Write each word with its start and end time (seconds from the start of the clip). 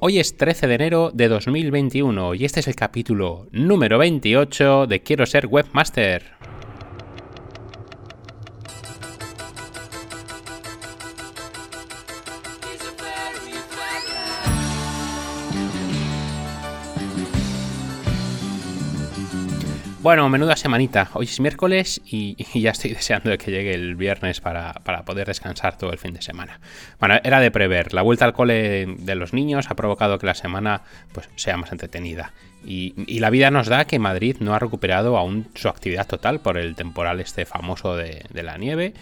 Hoy 0.00 0.20
es 0.20 0.36
13 0.36 0.68
de 0.68 0.74
enero 0.76 1.10
de 1.12 1.26
2021 1.26 2.34
y 2.34 2.44
este 2.44 2.60
es 2.60 2.68
el 2.68 2.76
capítulo 2.76 3.48
número 3.50 3.98
28 3.98 4.86
de 4.86 5.02
Quiero 5.02 5.26
ser 5.26 5.46
webmaster. 5.46 6.22
Bueno, 20.08 20.26
menuda 20.30 20.56
semanita. 20.56 21.10
Hoy 21.12 21.26
es 21.26 21.38
miércoles 21.38 22.00
y, 22.06 22.34
ya 22.58 22.70
estoy 22.70 22.92
deseando 22.94 23.36
que 23.36 23.50
llegue 23.50 23.74
el 23.74 23.94
viernes 23.94 24.40
para, 24.40 24.72
poder 25.04 25.26
descansar 25.26 25.76
todo 25.76 25.92
el 25.92 25.98
fin 25.98 26.14
de 26.14 26.22
semana. 26.22 26.60
Bueno, 26.98 27.16
era 27.22 27.40
de 27.40 27.50
prever. 27.50 27.92
La 27.92 28.00
vuelta 28.00 28.24
al 28.24 28.32
cole 28.32 28.86
de 28.86 29.14
los 29.16 29.34
niños 29.34 29.66
ha 29.68 29.76
provocado 29.76 30.18
que 30.18 30.24
la 30.24 30.32
semana 30.32 30.80
pues, 31.12 31.28
sea 31.36 31.58
más 31.58 31.72
entretenida. 31.72 32.32
Y, 32.64 33.18
la 33.20 33.28
vida 33.28 33.50
nos 33.50 33.66
da 33.66 33.84
que 33.84 33.98
Madrid 33.98 34.36
no 34.40 34.54
ha 34.54 34.58
recuperado 34.58 35.18
aún 35.18 35.48
su 35.54 35.68
actividad 35.68 36.06
total 36.06 36.40
por 36.40 36.56
el 36.56 36.74
temporal 36.74 37.20
este 37.20 37.44
famoso 37.44 37.94
de, 37.94 38.24
de 38.30 38.42
la 38.42 38.56
nieve 38.56 38.94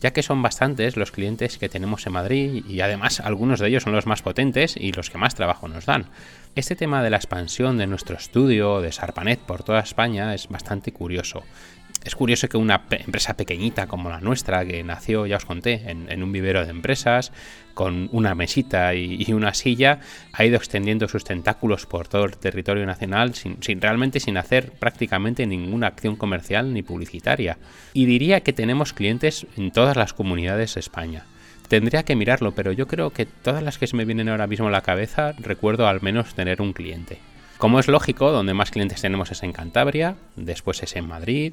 ya 0.00 0.12
que 0.12 0.22
son 0.22 0.42
bastantes 0.42 0.96
los 0.96 1.12
clientes 1.12 1.58
que 1.58 1.68
tenemos 1.68 2.06
en 2.06 2.12
Madrid 2.12 2.64
y 2.66 2.80
además 2.80 3.20
algunos 3.20 3.60
de 3.60 3.68
ellos 3.68 3.82
son 3.82 3.92
los 3.92 4.06
más 4.06 4.22
potentes 4.22 4.76
y 4.76 4.92
los 4.92 5.10
que 5.10 5.18
más 5.18 5.34
trabajo 5.34 5.68
nos 5.68 5.86
dan. 5.86 6.06
Este 6.54 6.74
tema 6.74 7.02
de 7.02 7.10
la 7.10 7.16
expansión 7.16 7.78
de 7.78 7.86
nuestro 7.86 8.16
estudio 8.16 8.80
de 8.80 8.92
Sarpanet 8.92 9.40
por 9.40 9.62
toda 9.62 9.80
España 9.80 10.34
es 10.34 10.48
bastante 10.48 10.92
curioso. 10.92 11.44
Es 12.02 12.14
curioso 12.14 12.48
que 12.48 12.56
una 12.56 12.82
empresa 12.90 13.34
pequeñita 13.34 13.86
como 13.86 14.08
la 14.08 14.20
nuestra, 14.20 14.64
que 14.64 14.82
nació, 14.82 15.26
ya 15.26 15.36
os 15.36 15.44
conté, 15.44 15.82
en, 15.86 16.22
un 16.22 16.32
vivero 16.32 16.64
de 16.64 16.70
empresas, 16.70 17.30
con 17.74 18.08
una 18.12 18.34
mesita 18.34 18.94
y, 18.94 19.30
una 19.34 19.52
silla, 19.52 20.00
ha 20.32 20.44
ido 20.44 20.56
extendiendo 20.56 21.08
sus 21.08 21.24
tentáculos 21.24 21.84
por 21.84 22.08
todo 22.08 22.24
el 22.24 22.38
territorio 22.38 22.86
nacional 22.86 23.34
sin, 23.34 23.62
sin, 23.62 23.82
realmente 23.82 24.18
sin 24.18 24.38
hacer 24.38 24.72
prácticamente 24.72 25.46
ninguna 25.46 25.88
acción 25.88 26.16
comercial 26.16 26.72
ni 26.72 26.82
publicitaria. 26.82 27.58
Y 27.92 28.06
diría 28.06 28.40
que 28.40 28.54
tenemos 28.54 28.94
clientes 28.94 29.46
en 29.58 29.70
todas 29.70 29.96
las 29.96 30.14
comunidades 30.14 30.74
de 30.74 30.80
España. 30.80 31.26
Tendría 31.68 32.02
que 32.02 32.16
mirarlo, 32.16 32.52
pero 32.52 32.72
yo 32.72 32.88
creo 32.88 33.10
que 33.10 33.26
todas 33.26 33.62
las 33.62 33.78
que 33.78 33.86
se 33.86 33.96
me 33.96 34.06
vienen 34.06 34.30
ahora 34.30 34.46
mismo 34.46 34.68
a 34.68 34.72
la 34.72 34.80
cabeza 34.80 35.34
recuerdo 35.38 35.86
al 35.86 36.00
menos 36.00 36.34
tener 36.34 36.62
un 36.62 36.72
cliente. 36.72 37.18
Como 37.60 37.78
es 37.78 37.88
lógico, 37.88 38.32
donde 38.32 38.54
más 38.54 38.70
clientes 38.70 39.02
tenemos 39.02 39.30
es 39.30 39.42
en 39.42 39.52
Cantabria, 39.52 40.16
después 40.34 40.82
es 40.82 40.96
en 40.96 41.06
Madrid, 41.06 41.52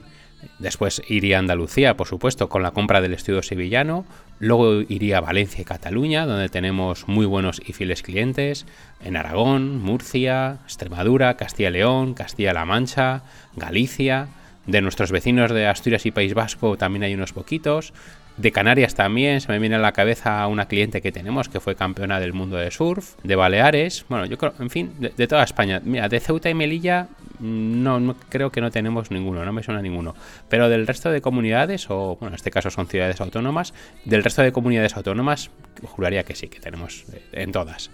después 0.59 1.01
iría 1.07 1.37
a 1.37 1.39
Andalucía, 1.39 1.97
por 1.97 2.07
supuesto, 2.07 2.49
con 2.49 2.63
la 2.63 2.71
compra 2.71 3.01
del 3.01 3.13
estudio 3.13 3.41
sevillano, 3.41 4.05
luego 4.39 4.81
iría 4.81 5.17
a 5.17 5.21
Valencia 5.21 5.61
y 5.61 5.65
Cataluña, 5.65 6.25
donde 6.25 6.49
tenemos 6.49 7.07
muy 7.07 7.25
buenos 7.25 7.61
y 7.65 7.73
fieles 7.73 8.03
clientes, 8.03 8.65
en 9.03 9.17
Aragón, 9.17 9.81
Murcia, 9.81 10.59
Extremadura, 10.63 11.37
Castilla 11.37 11.69
y 11.69 11.73
León, 11.73 12.13
Castilla-La 12.13 12.65
Mancha, 12.65 13.23
Galicia, 13.55 14.27
de 14.65 14.81
nuestros 14.81 15.11
vecinos 15.11 15.51
de 15.51 15.65
Asturias 15.65 16.05
y 16.05 16.11
País 16.11 16.33
Vasco 16.33 16.77
también 16.77 17.03
hay 17.03 17.13
unos 17.13 17.31
poquitos, 17.31 17.93
de 18.37 18.51
Canarias 18.51 18.93
también, 18.93 19.41
se 19.41 19.51
me 19.51 19.57
viene 19.57 19.75
a 19.75 19.79
la 19.79 19.93
cabeza 19.93 20.45
una 20.47 20.67
cliente 20.67 21.01
que 21.01 21.11
tenemos 21.11 21.49
que 21.49 21.59
fue 21.59 21.75
campeona 21.75 22.19
del 22.19 22.33
mundo 22.33 22.55
de 22.57 22.69
surf. 22.69 23.15
De 23.23 23.35
Baleares, 23.35 24.05
bueno, 24.09 24.25
yo 24.25 24.37
creo, 24.37 24.53
en 24.59 24.69
fin, 24.69 24.91
de, 24.99 25.27
toda 25.27 25.43
España. 25.43 25.81
Mira, 25.83 26.07
de 26.07 26.19
Ceuta 26.19 26.49
y 26.49 26.53
Melilla, 26.53 27.07
mm, 27.39 27.83
no, 27.83 28.15
creo 28.29 28.51
que 28.51 28.61
no 28.61 28.71
tenemos 28.71 29.11
ninguno, 29.11 29.43
no 29.45 29.53
me 29.53 29.63
suena 29.63 29.81
ninguno. 29.81 30.15
Pero 30.49 30.69
del 30.69 30.87
resto 30.87 31.11
de 31.11 31.21
comunidades, 31.21 31.89
o 31.89 32.17
bueno, 32.19 32.29
en 32.29 32.35
este 32.35 32.51
caso 32.51 32.69
son 32.69 32.87
ciudades 32.87 33.21
autónomas, 33.21 33.73
del 34.05 34.23
resto 34.23 34.41
de 34.41 34.51
comunidades 34.51 34.95
autónomas, 34.97 35.49
juraría 35.83 36.23
que 36.23 36.35
sí, 36.35 36.47
que 36.47 36.59
tenemos 36.59 37.05
eh, 37.13 37.21
en 37.33 37.51
todas. 37.51 37.89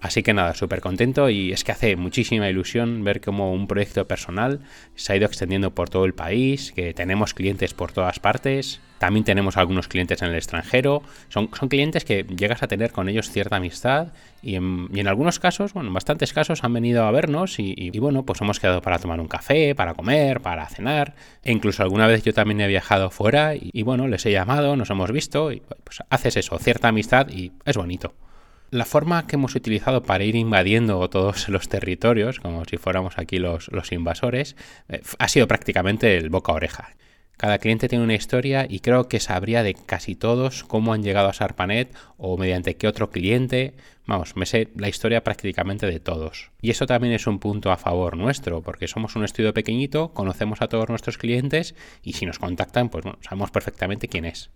Así 0.00 0.22
que 0.22 0.34
nada, 0.34 0.54
súper 0.54 0.80
contento 0.80 1.30
y 1.30 1.52
es 1.52 1.64
que 1.64 1.72
hace 1.72 1.96
muchísima 1.96 2.48
ilusión 2.48 3.04
ver 3.04 3.20
cómo 3.22 3.52
un 3.52 3.66
proyecto 3.66 4.06
personal 4.06 4.60
se 4.94 5.12
ha 5.12 5.16
ido 5.16 5.26
extendiendo 5.26 5.74
por 5.74 5.88
todo 5.88 6.04
el 6.04 6.12
país, 6.12 6.72
que 6.72 6.92
tenemos 6.92 7.32
clientes 7.32 7.72
por 7.72 7.92
todas 7.92 8.18
partes, 8.18 8.80
también 8.98 9.24
tenemos 9.24 9.56
algunos 9.56 9.88
clientes 9.88 10.22
en 10.22 10.28
el 10.28 10.36
extranjero, 10.36 11.02
son, 11.28 11.50
son 11.58 11.68
clientes 11.68 12.04
que 12.04 12.24
llegas 12.24 12.62
a 12.62 12.68
tener 12.68 12.92
con 12.92 13.08
ellos 13.08 13.30
cierta 13.30 13.56
amistad 13.56 14.08
y 14.42 14.56
en, 14.56 15.08
algunos 15.08 15.38
casos, 15.38 15.72
bueno, 15.72 15.88
en 15.88 15.94
bastantes 15.94 16.32
casos 16.32 16.64
han 16.64 16.72
venido 16.72 17.04
a 17.04 17.10
vernos 17.10 17.58
y, 17.58 17.90
bueno, 17.98 18.24
pues 18.24 18.40
hemos 18.40 18.60
quedado 18.60 18.82
para 18.82 18.98
tomar 18.98 19.20
un 19.20 19.28
café, 19.28 19.74
para 19.74 19.94
comer, 19.94 20.40
para 20.40 20.68
cenar. 20.68 21.14
E 21.42 21.52
incluso 21.52 21.82
alguna 21.82 22.06
vez 22.06 22.22
yo 22.24 22.34
también 22.34 22.60
he 22.60 22.68
viajado 22.68 23.10
fuera 23.10 23.54
y, 23.54 23.70
y 23.72 23.82
bueno, 23.82 24.06
les 24.06 24.24
he 24.26 24.32
llamado, 24.32 24.76
nos 24.76 24.90
hemos 24.90 25.10
visto 25.12 25.50
y 25.50 25.62
pues 25.82 26.02
haces 26.10 26.36
eso, 26.36 26.58
cierta 26.58 26.88
amistad 26.88 27.28
y 27.30 27.52
es 27.64 27.76
bonito. 27.76 28.14
La 28.70 28.84
forma 28.84 29.26
que 29.26 29.36
hemos 29.36 29.54
utilizado 29.54 30.02
para 30.02 30.24
ir 30.24 30.34
invadiendo 30.34 31.08
todos 31.08 31.48
los 31.48 31.68
territorios, 31.68 32.40
como 32.40 32.64
si 32.64 32.76
fuéramos 32.76 33.18
aquí 33.18 33.38
los, 33.38 33.68
invasores, 33.92 34.56
eh, 34.88 35.00
ha 35.18 35.28
sido 35.28 35.46
prácticamente 35.46 36.16
el 36.16 36.28
boca 36.28 36.52
a 36.52 36.56
oreja. 36.56 36.94
Cada 37.36 37.58
cliente 37.58 37.88
tiene 37.88 38.04
una 38.04 38.14
historia 38.14 38.66
y 38.68 38.78
creo 38.78 39.08
que 39.08 39.18
sabría 39.18 39.64
de 39.64 39.74
casi 39.74 40.14
todos 40.14 40.62
cómo 40.62 40.92
han 40.92 41.02
llegado 41.02 41.28
a 41.28 41.32
Sarpanet 41.32 41.92
o 42.16 42.36
mediante 42.38 42.76
qué 42.76 42.86
otro 42.86 43.10
cliente. 43.10 43.74
Vamos, 44.06 44.36
me 44.36 44.46
sé 44.46 44.68
la 44.76 44.88
historia 44.88 45.24
prácticamente 45.24 45.86
de 45.86 45.98
todos. 45.98 46.52
Y 46.60 46.70
eso 46.70 46.86
también 46.86 47.12
es 47.12 47.26
un 47.26 47.40
punto 47.40 47.72
a 47.72 47.76
favor 47.76 48.16
nuestro, 48.16 48.62
porque 48.62 48.86
somos 48.86 49.16
un 49.16 49.24
estudio 49.24 49.52
pequeñito, 49.52 50.12
conocemos 50.12 50.62
a 50.62 50.68
todos 50.68 50.88
nuestros 50.88 51.18
clientes 51.18 51.74
y 52.02 52.12
si 52.12 52.24
nos 52.24 52.38
contactan, 52.38 52.88
pues 52.88 53.02
bueno, 53.02 53.18
sabemos 53.22 53.50
perfectamente 53.50 54.06
quién 54.06 54.26
es. 54.26 54.50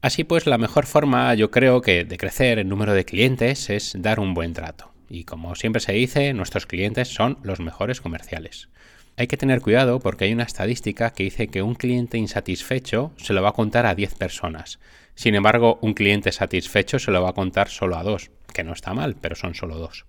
Así 0.00 0.22
pues, 0.22 0.46
la 0.46 0.58
mejor 0.58 0.86
forma, 0.86 1.34
yo 1.34 1.50
creo 1.50 1.80
que 1.80 2.04
de 2.04 2.18
crecer 2.18 2.60
el 2.60 2.68
número 2.68 2.94
de 2.94 3.04
clientes 3.04 3.68
es 3.68 3.94
dar 3.98 4.20
un 4.20 4.32
buen 4.32 4.52
trato. 4.52 4.92
Y 5.08 5.24
como 5.24 5.56
siempre 5.56 5.80
se 5.80 5.92
dice, 5.92 6.32
nuestros 6.34 6.66
clientes 6.66 7.08
son 7.08 7.38
los 7.42 7.58
mejores 7.58 8.00
comerciales. 8.00 8.68
Hay 9.16 9.26
que 9.26 9.36
tener 9.36 9.60
cuidado 9.60 9.98
porque 9.98 10.26
hay 10.26 10.32
una 10.32 10.44
estadística 10.44 11.10
que 11.10 11.24
dice 11.24 11.48
que 11.48 11.62
un 11.62 11.74
cliente 11.74 12.16
insatisfecho 12.16 13.10
se 13.16 13.32
lo 13.32 13.42
va 13.42 13.48
a 13.48 13.54
contar 13.54 13.86
a 13.86 13.96
10 13.96 14.14
personas. 14.14 14.78
Sin 15.16 15.34
embargo, 15.34 15.80
un 15.82 15.94
cliente 15.94 16.30
satisfecho 16.30 17.00
se 17.00 17.10
lo 17.10 17.20
va 17.20 17.30
a 17.30 17.34
contar 17.34 17.68
solo 17.68 17.96
a 17.96 18.04
dos, 18.04 18.30
que 18.54 18.62
no 18.62 18.74
está 18.74 18.94
mal, 18.94 19.16
pero 19.20 19.34
son 19.34 19.56
solo 19.56 19.78
dos. 19.78 20.06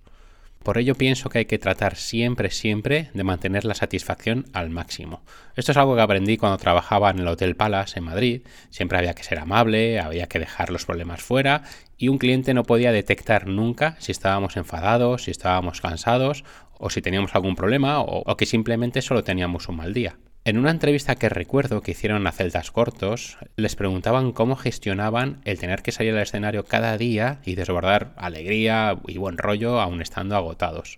Por 0.63 0.77
ello 0.77 0.95
pienso 0.95 1.29
que 1.29 1.39
hay 1.39 1.45
que 1.45 1.57
tratar 1.57 1.95
siempre, 1.95 2.51
siempre 2.51 3.09
de 3.13 3.23
mantener 3.23 3.63
la 3.63 3.75
satisfacción 3.75 4.45
al 4.53 4.69
máximo. 4.69 5.23
Esto 5.55 5.71
es 5.71 5.77
algo 5.77 5.95
que 5.95 6.01
aprendí 6.01 6.37
cuando 6.37 6.57
trabajaba 6.57 7.09
en 7.09 7.19
el 7.19 7.27
Hotel 7.27 7.55
Palace 7.55 7.99
en 7.99 8.05
Madrid. 8.05 8.41
Siempre 8.69 8.97
había 8.97 9.15
que 9.15 9.23
ser 9.23 9.39
amable, 9.39 9.99
había 9.99 10.27
que 10.27 10.39
dejar 10.39 10.69
los 10.69 10.85
problemas 10.85 11.21
fuera 11.21 11.63
y 11.97 12.09
un 12.09 12.17
cliente 12.17 12.53
no 12.53 12.63
podía 12.63 12.91
detectar 12.91 13.47
nunca 13.47 13.95
si 13.99 14.11
estábamos 14.11 14.57
enfadados, 14.57 15.23
si 15.23 15.31
estábamos 15.31 15.79
cansados 15.79 16.43
o 16.77 16.89
si 16.89 17.01
teníamos 17.01 17.35
algún 17.35 17.55
problema 17.55 18.01
o, 18.01 18.23
o 18.25 18.37
que 18.37 18.45
simplemente 18.45 19.01
solo 19.01 19.23
teníamos 19.23 19.69
un 19.69 19.77
mal 19.77 19.93
día. 19.93 20.17
En 20.49 20.57
una 20.57 20.71
entrevista 20.71 21.13
que 21.13 21.29
recuerdo 21.29 21.81
que 21.81 21.91
hicieron 21.91 22.25
a 22.25 22.31
Celtas 22.31 22.71
Cortos, 22.71 23.37
les 23.55 23.75
preguntaban 23.75 24.31
cómo 24.31 24.55
gestionaban 24.55 25.41
el 25.45 25.59
tener 25.59 25.83
que 25.83 25.91
salir 25.91 26.15
al 26.15 26.23
escenario 26.23 26.65
cada 26.65 26.97
día 26.97 27.37
y 27.45 27.53
desbordar 27.53 28.13
alegría 28.17 28.97
y 29.05 29.19
buen 29.19 29.37
rollo 29.37 29.79
aun 29.79 30.01
estando 30.01 30.35
agotados. 30.35 30.97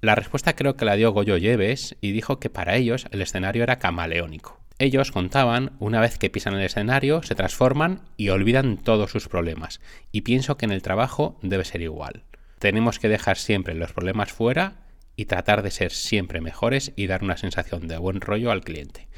La 0.00 0.14
respuesta 0.14 0.56
creo 0.56 0.76
que 0.76 0.86
la 0.86 0.96
dio 0.96 1.12
Goyo 1.12 1.36
Lleves 1.36 1.94
y 2.00 2.12
dijo 2.12 2.40
que 2.40 2.48
para 2.48 2.74
ellos 2.76 3.06
el 3.10 3.20
escenario 3.20 3.64
era 3.64 3.78
camaleónico. 3.78 4.58
Ellos 4.78 5.12
contaban, 5.12 5.72
una 5.78 6.00
vez 6.00 6.16
que 6.16 6.30
pisan 6.30 6.54
el 6.54 6.64
escenario, 6.64 7.22
se 7.22 7.34
transforman 7.34 8.00
y 8.16 8.30
olvidan 8.30 8.78
todos 8.78 9.10
sus 9.10 9.28
problemas. 9.28 9.82
Y 10.10 10.22
pienso 10.22 10.56
que 10.56 10.64
en 10.64 10.72
el 10.72 10.80
trabajo 10.80 11.38
debe 11.42 11.66
ser 11.66 11.82
igual. 11.82 12.22
Tenemos 12.58 12.98
que 12.98 13.10
dejar 13.10 13.36
siempre 13.36 13.74
los 13.74 13.92
problemas 13.92 14.32
fuera 14.32 14.85
y 15.16 15.24
tratar 15.24 15.62
de 15.62 15.70
ser 15.70 15.92
siempre 15.92 16.40
mejores 16.40 16.92
y 16.94 17.06
dar 17.06 17.24
una 17.24 17.36
sensación 17.36 17.88
de 17.88 17.98
buen 17.98 18.20
rollo 18.20 18.50
al 18.50 18.62
cliente. 18.62 19.08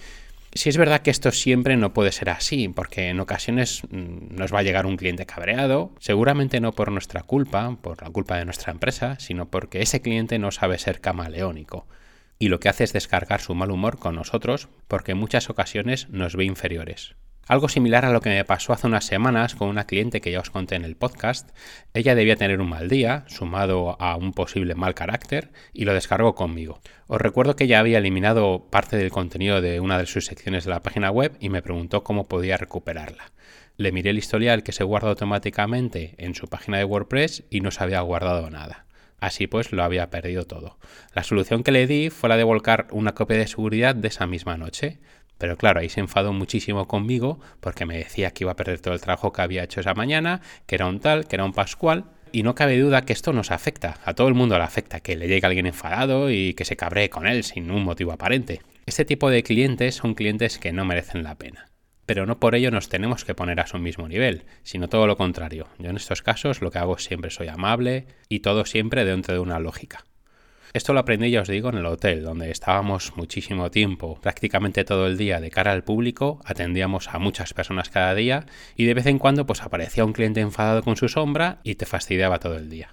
Si 0.54 0.70
es 0.70 0.78
verdad 0.78 1.02
que 1.02 1.10
esto 1.10 1.30
siempre 1.30 1.76
no 1.76 1.92
puede 1.92 2.10
ser 2.10 2.30
así, 2.30 2.68
porque 2.68 3.08
en 3.08 3.20
ocasiones 3.20 3.82
mm, 3.90 4.34
nos 4.34 4.52
va 4.52 4.60
a 4.60 4.62
llegar 4.62 4.86
un 4.86 4.96
cliente 4.96 5.26
cabreado, 5.26 5.92
seguramente 6.00 6.60
no 6.60 6.72
por 6.72 6.90
nuestra 6.90 7.22
culpa, 7.22 7.76
por 7.82 8.02
la 8.02 8.10
culpa 8.10 8.38
de 8.38 8.46
nuestra 8.46 8.72
empresa, 8.72 9.16
sino 9.18 9.50
porque 9.50 9.82
ese 9.82 10.00
cliente 10.00 10.38
no 10.38 10.50
sabe 10.50 10.78
ser 10.78 11.00
camaleónico. 11.00 11.86
Y 12.38 12.48
lo 12.48 12.60
que 12.60 12.68
hace 12.68 12.84
es 12.84 12.92
descargar 12.92 13.40
su 13.40 13.54
mal 13.54 13.70
humor 13.70 13.98
con 13.98 14.14
nosotros 14.14 14.68
porque 14.86 15.12
en 15.12 15.18
muchas 15.18 15.50
ocasiones 15.50 16.08
nos 16.08 16.34
ve 16.34 16.44
inferiores. 16.44 17.14
Algo 17.48 17.70
similar 17.70 18.04
a 18.04 18.12
lo 18.12 18.20
que 18.20 18.28
me 18.28 18.44
pasó 18.44 18.74
hace 18.74 18.86
unas 18.86 19.06
semanas 19.06 19.54
con 19.54 19.68
una 19.68 19.86
cliente 19.86 20.20
que 20.20 20.30
ya 20.30 20.40
os 20.40 20.50
conté 20.50 20.74
en 20.74 20.84
el 20.84 20.96
podcast. 20.96 21.48
Ella 21.94 22.14
debía 22.14 22.36
tener 22.36 22.60
un 22.60 22.68
mal 22.68 22.90
día, 22.90 23.24
sumado 23.26 23.96
a 24.02 24.16
un 24.16 24.34
posible 24.34 24.74
mal 24.74 24.94
carácter, 24.94 25.50
y 25.72 25.86
lo 25.86 25.94
descargó 25.94 26.34
conmigo. 26.34 26.82
Os 27.06 27.18
recuerdo 27.18 27.56
que 27.56 27.64
ella 27.64 27.80
había 27.80 27.98
eliminado 27.98 28.68
parte 28.70 28.98
del 28.98 29.10
contenido 29.10 29.62
de 29.62 29.80
una 29.80 29.98
de 29.98 30.04
sus 30.04 30.26
secciones 30.26 30.64
de 30.64 30.70
la 30.72 30.82
página 30.82 31.10
web 31.10 31.38
y 31.40 31.48
me 31.48 31.62
preguntó 31.62 32.04
cómo 32.04 32.28
podía 32.28 32.58
recuperarla. 32.58 33.32
Le 33.78 33.92
miré 33.92 34.10
el 34.10 34.18
historial 34.18 34.62
que 34.62 34.72
se 34.72 34.84
guarda 34.84 35.08
automáticamente 35.08 36.16
en 36.18 36.34
su 36.34 36.48
página 36.48 36.76
de 36.76 36.84
WordPress 36.84 37.44
y 37.48 37.62
no 37.62 37.70
se 37.70 37.82
había 37.82 38.02
guardado 38.02 38.50
nada. 38.50 38.84
Así 39.20 39.46
pues, 39.46 39.72
lo 39.72 39.82
había 39.82 40.10
perdido 40.10 40.44
todo. 40.44 40.78
La 41.12 41.24
solución 41.24 41.64
que 41.64 41.72
le 41.72 41.86
di 41.86 42.10
fue 42.10 42.28
la 42.28 42.36
de 42.36 42.44
volcar 42.44 42.86
una 42.92 43.14
copia 43.14 43.36
de 43.36 43.48
seguridad 43.48 43.94
de 43.94 44.08
esa 44.08 44.26
misma 44.26 44.56
noche. 44.56 44.98
Pero 45.38 45.56
claro, 45.56 45.80
ahí 45.80 45.88
se 45.88 46.00
enfadó 46.00 46.32
muchísimo 46.32 46.86
conmigo 46.86 47.40
porque 47.60 47.86
me 47.86 47.96
decía 47.96 48.32
que 48.32 48.44
iba 48.44 48.52
a 48.52 48.56
perder 48.56 48.80
todo 48.80 48.94
el 48.94 49.00
trabajo 49.00 49.32
que 49.32 49.42
había 49.42 49.64
hecho 49.64 49.80
esa 49.80 49.94
mañana, 49.94 50.40
que 50.66 50.74
era 50.74 50.86
un 50.86 51.00
tal, 51.00 51.26
que 51.26 51.36
era 51.36 51.44
un 51.44 51.52
pascual. 51.52 52.04
Y 52.30 52.42
no 52.42 52.54
cabe 52.54 52.78
duda 52.78 53.02
que 53.02 53.14
esto 53.14 53.32
nos 53.32 53.50
afecta, 53.50 53.98
a 54.04 54.12
todo 54.12 54.28
el 54.28 54.34
mundo 54.34 54.58
le 54.58 54.64
afecta, 54.64 55.00
que 55.00 55.16
le 55.16 55.28
llegue 55.28 55.46
alguien 55.46 55.64
enfadado 55.64 56.30
y 56.30 56.52
que 56.52 56.66
se 56.66 56.76
cabree 56.76 57.08
con 57.08 57.26
él 57.26 57.42
sin 57.42 57.70
un 57.70 57.84
motivo 57.84 58.12
aparente. 58.12 58.60
Este 58.84 59.06
tipo 59.06 59.30
de 59.30 59.42
clientes 59.42 59.94
son 59.94 60.14
clientes 60.14 60.58
que 60.58 60.72
no 60.72 60.84
merecen 60.84 61.22
la 61.22 61.36
pena. 61.36 61.68
Pero 62.04 62.26
no 62.26 62.38
por 62.40 62.54
ello 62.54 62.70
nos 62.70 62.88
tenemos 62.88 63.24
que 63.24 63.34
poner 63.34 63.60
a 63.60 63.66
su 63.66 63.78
mismo 63.78 64.08
nivel, 64.08 64.44
sino 64.62 64.88
todo 64.88 65.06
lo 65.06 65.16
contrario. 65.16 65.68
Yo 65.78 65.90
en 65.90 65.96
estos 65.96 66.22
casos 66.22 66.60
lo 66.62 66.70
que 66.70 66.78
hago 66.78 66.98
siempre 66.98 67.30
soy 67.30 67.48
amable 67.48 68.06
y 68.28 68.40
todo 68.40 68.64
siempre 68.64 69.04
dentro 69.04 69.34
de 69.34 69.40
una 69.40 69.58
lógica. 69.58 70.04
Esto 70.74 70.92
lo 70.92 71.00
aprendí, 71.00 71.30
ya 71.30 71.40
os 71.40 71.48
digo, 71.48 71.70
en 71.70 71.78
el 71.78 71.86
hotel, 71.86 72.22
donde 72.22 72.50
estábamos 72.50 73.16
muchísimo 73.16 73.70
tiempo, 73.70 74.18
prácticamente 74.20 74.84
todo 74.84 75.06
el 75.06 75.16
día 75.16 75.40
de 75.40 75.50
cara 75.50 75.72
al 75.72 75.82
público, 75.82 76.40
atendíamos 76.44 77.08
a 77.08 77.18
muchas 77.18 77.54
personas 77.54 77.88
cada 77.88 78.14
día 78.14 78.44
y 78.76 78.84
de 78.84 78.92
vez 78.92 79.06
en 79.06 79.18
cuando 79.18 79.46
pues 79.46 79.62
aparecía 79.62 80.04
un 80.04 80.12
cliente 80.12 80.40
enfadado 80.40 80.82
con 80.82 80.96
su 80.96 81.08
sombra 81.08 81.60
y 81.62 81.76
te 81.76 81.86
fastidiaba 81.86 82.38
todo 82.38 82.56
el 82.56 82.68
día. 82.68 82.92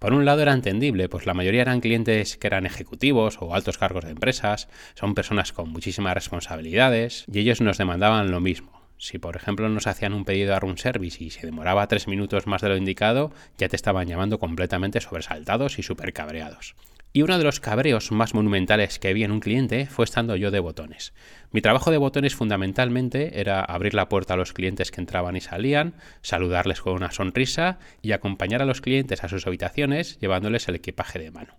Por 0.00 0.12
un 0.12 0.24
lado 0.24 0.42
era 0.42 0.52
entendible, 0.52 1.08
pues 1.08 1.24
la 1.24 1.34
mayoría 1.34 1.62
eran 1.62 1.80
clientes 1.80 2.36
que 2.36 2.48
eran 2.48 2.66
ejecutivos 2.66 3.38
o 3.40 3.54
altos 3.54 3.78
cargos 3.78 4.04
de 4.04 4.10
empresas, 4.10 4.68
son 4.94 5.14
personas 5.14 5.52
con 5.52 5.70
muchísimas 5.70 6.14
responsabilidades 6.14 7.24
y 7.32 7.38
ellos 7.38 7.60
nos 7.60 7.78
demandaban 7.78 8.32
lo 8.32 8.40
mismo. 8.40 8.82
Si 8.98 9.18
por 9.18 9.36
ejemplo 9.36 9.68
nos 9.68 9.86
hacían 9.86 10.14
un 10.14 10.24
pedido 10.24 10.54
a 10.54 10.60
room 10.60 10.78
service 10.78 11.22
y 11.22 11.30
se 11.30 11.46
demoraba 11.46 11.86
tres 11.86 12.08
minutos 12.08 12.46
más 12.48 12.60
de 12.60 12.70
lo 12.70 12.76
indicado, 12.76 13.32
ya 13.56 13.68
te 13.68 13.76
estaban 13.76 14.08
llamando 14.08 14.38
completamente 14.38 15.00
sobresaltados 15.00 15.78
y 15.78 15.82
súper 15.84 16.12
cabreados. 16.12 16.74
Y 17.16 17.22
uno 17.22 17.38
de 17.38 17.44
los 17.44 17.60
cabreos 17.60 18.10
más 18.10 18.34
monumentales 18.34 18.98
que 18.98 19.14
vi 19.14 19.22
en 19.22 19.30
un 19.30 19.38
cliente 19.38 19.86
fue 19.86 20.04
estando 20.04 20.34
yo 20.34 20.50
de 20.50 20.58
botones. 20.58 21.14
Mi 21.52 21.60
trabajo 21.60 21.92
de 21.92 21.96
botones 21.96 22.34
fundamentalmente 22.34 23.40
era 23.40 23.60
abrir 23.60 23.94
la 23.94 24.08
puerta 24.08 24.34
a 24.34 24.36
los 24.36 24.52
clientes 24.52 24.90
que 24.90 25.00
entraban 25.00 25.36
y 25.36 25.40
salían, 25.40 25.94
saludarles 26.22 26.80
con 26.80 26.94
una 26.94 27.12
sonrisa 27.12 27.78
y 28.02 28.10
acompañar 28.10 28.62
a 28.62 28.64
los 28.64 28.80
clientes 28.80 29.22
a 29.22 29.28
sus 29.28 29.46
habitaciones 29.46 30.18
llevándoles 30.18 30.66
el 30.66 30.74
equipaje 30.74 31.20
de 31.20 31.30
mano. 31.30 31.54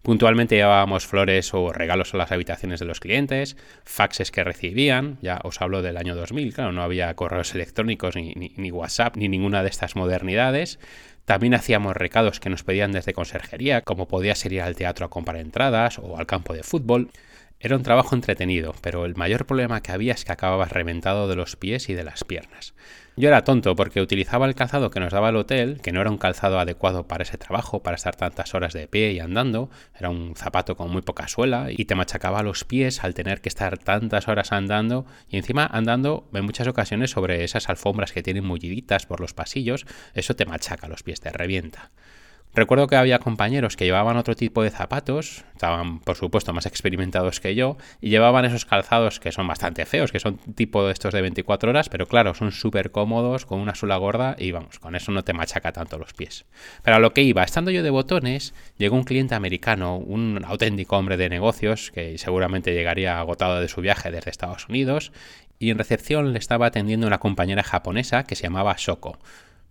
Puntualmente 0.00 0.56
llevábamos 0.56 1.06
flores 1.06 1.52
o 1.52 1.70
regalos 1.70 2.14
a 2.14 2.16
las 2.16 2.32
habitaciones 2.32 2.80
de 2.80 2.86
los 2.86 3.00
clientes, 3.00 3.58
faxes 3.84 4.30
que 4.30 4.42
recibían, 4.42 5.18
ya 5.20 5.38
os 5.44 5.60
hablo 5.60 5.82
del 5.82 5.98
año 5.98 6.14
2000, 6.14 6.54
claro, 6.54 6.72
no 6.72 6.82
había 6.82 7.12
correos 7.14 7.54
electrónicos 7.54 8.16
ni, 8.16 8.32
ni 8.34 8.70
WhatsApp 8.70 9.16
ni 9.16 9.28
ninguna 9.28 9.62
de 9.62 9.68
estas 9.68 9.96
modernidades, 9.96 10.78
también 11.28 11.52
hacíamos 11.52 11.94
recados 11.94 12.40
que 12.40 12.48
nos 12.48 12.62
pedían 12.62 12.90
desde 12.90 13.12
conserjería, 13.12 13.82
como 13.82 14.08
podía 14.08 14.34
ser 14.34 14.54
ir 14.54 14.62
al 14.62 14.74
teatro 14.74 15.04
a 15.04 15.10
comprar 15.10 15.36
entradas 15.36 15.98
o 15.98 16.16
al 16.16 16.24
campo 16.24 16.54
de 16.54 16.62
fútbol. 16.62 17.10
Era 17.60 17.74
un 17.74 17.82
trabajo 17.82 18.14
entretenido, 18.14 18.72
pero 18.82 19.04
el 19.04 19.16
mayor 19.16 19.44
problema 19.44 19.82
que 19.82 19.90
había 19.90 20.12
es 20.12 20.24
que 20.24 20.30
acababas 20.30 20.70
reventado 20.70 21.26
de 21.26 21.34
los 21.34 21.56
pies 21.56 21.88
y 21.88 21.94
de 21.94 22.04
las 22.04 22.22
piernas. 22.22 22.72
Yo 23.16 23.26
era 23.26 23.42
tonto 23.42 23.74
porque 23.74 24.00
utilizaba 24.00 24.46
el 24.46 24.54
calzado 24.54 24.90
que 24.90 25.00
nos 25.00 25.12
daba 25.12 25.30
el 25.30 25.36
hotel, 25.36 25.80
que 25.82 25.90
no 25.90 26.00
era 26.00 26.08
un 26.08 26.18
calzado 26.18 26.60
adecuado 26.60 27.08
para 27.08 27.24
ese 27.24 27.36
trabajo, 27.36 27.82
para 27.82 27.96
estar 27.96 28.14
tantas 28.14 28.54
horas 28.54 28.74
de 28.74 28.86
pie 28.86 29.10
y 29.10 29.18
andando, 29.18 29.70
era 29.98 30.08
un 30.08 30.36
zapato 30.36 30.76
con 30.76 30.88
muy 30.92 31.02
poca 31.02 31.26
suela 31.26 31.66
y 31.72 31.84
te 31.86 31.96
machacaba 31.96 32.44
los 32.44 32.62
pies 32.62 33.02
al 33.02 33.14
tener 33.14 33.40
que 33.40 33.48
estar 33.48 33.76
tantas 33.76 34.28
horas 34.28 34.52
andando 34.52 35.04
y 35.28 35.36
encima 35.36 35.66
andando 35.66 36.28
en 36.32 36.44
muchas 36.44 36.68
ocasiones 36.68 37.10
sobre 37.10 37.42
esas 37.42 37.68
alfombras 37.68 38.12
que 38.12 38.22
tienen 38.22 38.44
mulliditas 38.44 39.04
por 39.04 39.18
los 39.18 39.34
pasillos, 39.34 39.84
eso 40.14 40.36
te 40.36 40.46
machaca 40.46 40.86
los 40.86 41.02
pies, 41.02 41.20
te 41.20 41.30
revienta. 41.30 41.90
Recuerdo 42.54 42.86
que 42.86 42.96
había 42.96 43.18
compañeros 43.18 43.76
que 43.76 43.84
llevaban 43.84 44.16
otro 44.16 44.34
tipo 44.34 44.62
de 44.62 44.70
zapatos, 44.70 45.44
estaban 45.52 46.00
por 46.00 46.16
supuesto 46.16 46.52
más 46.52 46.66
experimentados 46.66 47.40
que 47.40 47.54
yo, 47.54 47.76
y 48.00 48.10
llevaban 48.10 48.44
esos 48.44 48.64
calzados 48.64 49.20
que 49.20 49.32
son 49.32 49.46
bastante 49.46 49.84
feos, 49.86 50.10
que 50.10 50.18
son 50.18 50.38
tipo 50.38 50.84
de 50.84 50.92
estos 50.92 51.12
de 51.12 51.22
24 51.22 51.70
horas, 51.70 51.88
pero 51.88 52.06
claro, 52.06 52.34
son 52.34 52.50
súper 52.50 52.90
cómodos, 52.90 53.46
con 53.46 53.60
una 53.60 53.74
suela 53.74 53.96
gorda, 53.96 54.34
y 54.38 54.50
vamos, 54.50 54.78
con 54.78 54.96
eso 54.96 55.12
no 55.12 55.22
te 55.22 55.34
machaca 55.34 55.72
tanto 55.72 55.98
los 55.98 56.14
pies. 56.14 56.46
Pero 56.82 56.96
a 56.96 57.00
lo 57.00 57.12
que 57.12 57.22
iba, 57.22 57.42
estando 57.44 57.70
yo 57.70 57.82
de 57.82 57.90
botones, 57.90 58.54
llegó 58.76 58.96
un 58.96 59.04
cliente 59.04 59.34
americano, 59.34 59.96
un 59.96 60.42
auténtico 60.44 60.96
hombre 60.96 61.16
de 61.16 61.28
negocios, 61.28 61.92
que 61.92 62.18
seguramente 62.18 62.74
llegaría 62.74 63.20
agotado 63.20 63.60
de 63.60 63.68
su 63.68 63.82
viaje 63.82 64.10
desde 64.10 64.30
Estados 64.30 64.68
Unidos, 64.68 65.12
y 65.58 65.70
en 65.70 65.78
recepción 65.78 66.32
le 66.32 66.38
estaba 66.38 66.66
atendiendo 66.66 67.06
una 67.06 67.18
compañera 67.18 67.62
japonesa 67.62 68.24
que 68.24 68.36
se 68.36 68.44
llamaba 68.44 68.74
Shoko. 68.78 69.18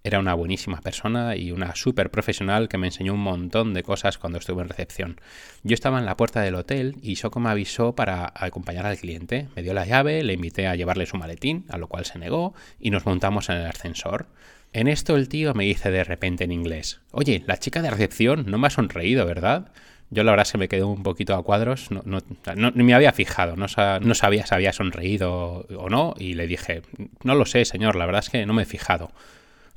Era 0.08 0.20
una 0.20 0.36
buenísima 0.36 0.80
persona 0.80 1.36
y 1.36 1.52
una 1.52 1.76
súper 1.76 2.10
profesional 2.10 2.70
que 2.70 2.78
me 2.78 2.88
enseñó 2.88 3.14
un 3.14 3.20
montón 3.20 3.74
de 3.74 3.84
cosas 3.84 4.18
cuando 4.18 4.40
estuve 4.40 4.62
en 4.62 4.70
recepción. 4.70 5.20
Yo 5.64 5.74
estaba 5.74 6.00
en 6.00 6.06
la 6.06 6.16
puerta 6.16 6.40
del 6.40 6.56
hotel 6.56 6.96
y 7.02 7.16
Shoko 7.16 7.42
me 7.42 7.50
avisó 7.50 7.94
para 7.94 8.32
acompañar 8.34 8.86
al 8.86 8.98
cliente. 8.98 9.50
Me 9.58 9.64
dio 9.64 9.74
la 9.74 9.86
llave, 9.86 10.24
le 10.24 10.32
invité 10.32 10.66
a 10.66 10.76
llevarle 10.76 11.08
su 11.08 11.18
maletín, 11.18 11.66
a 11.68 11.78
lo 11.78 11.88
cual 11.88 12.06
se 12.06 12.20
negó, 12.20 12.54
y 12.80 12.90
nos 12.90 13.06
montamos 13.06 13.50
en 13.50 13.58
el 13.58 13.66
ascensor. 13.66 14.28
En 14.72 14.88
esto 14.88 15.18
el 15.18 15.28
tío 15.28 15.54
me 15.54 15.66
dice 15.66 15.92
de 15.92 16.06
repente 16.06 16.46
en 16.46 16.54
inglés, 16.54 17.02
oye, 17.12 17.44
la 17.46 17.58
chica 17.58 17.82
de 17.82 17.90
recepción 17.92 18.46
no 18.48 18.58
me 18.58 18.68
ha 18.68 18.70
sonreído, 18.70 19.26
¿verdad? 19.26 19.74
Yo 20.10 20.24
la 20.24 20.32
verdad 20.32 20.46
se 20.46 20.58
me 20.58 20.70
quedó 20.70 20.88
un 20.88 21.04
poquito 21.04 21.36
a 21.36 21.44
cuadros, 21.44 21.92
no, 21.92 22.02
no, 22.06 22.72
me 22.72 22.94
había 22.94 23.12
fijado, 23.12 23.58
no, 23.58 23.66
no, 24.00 24.16
sabía 24.16 24.46
si 24.46 24.56
había 24.56 24.72
sonreído 24.72 25.68
o 25.78 25.90
no, 25.90 26.14
y 26.18 26.36
le 26.36 26.48
dije, 26.48 26.82
no 27.26 27.36
lo 27.36 27.46
sé, 27.46 27.66
señor, 27.66 27.98
la 27.98 28.06
verdad 28.06 28.24
es 28.24 28.30
que 28.30 28.46
no 28.46 28.54
me 28.54 28.64
he 28.64 28.66
fijado. 28.66 29.12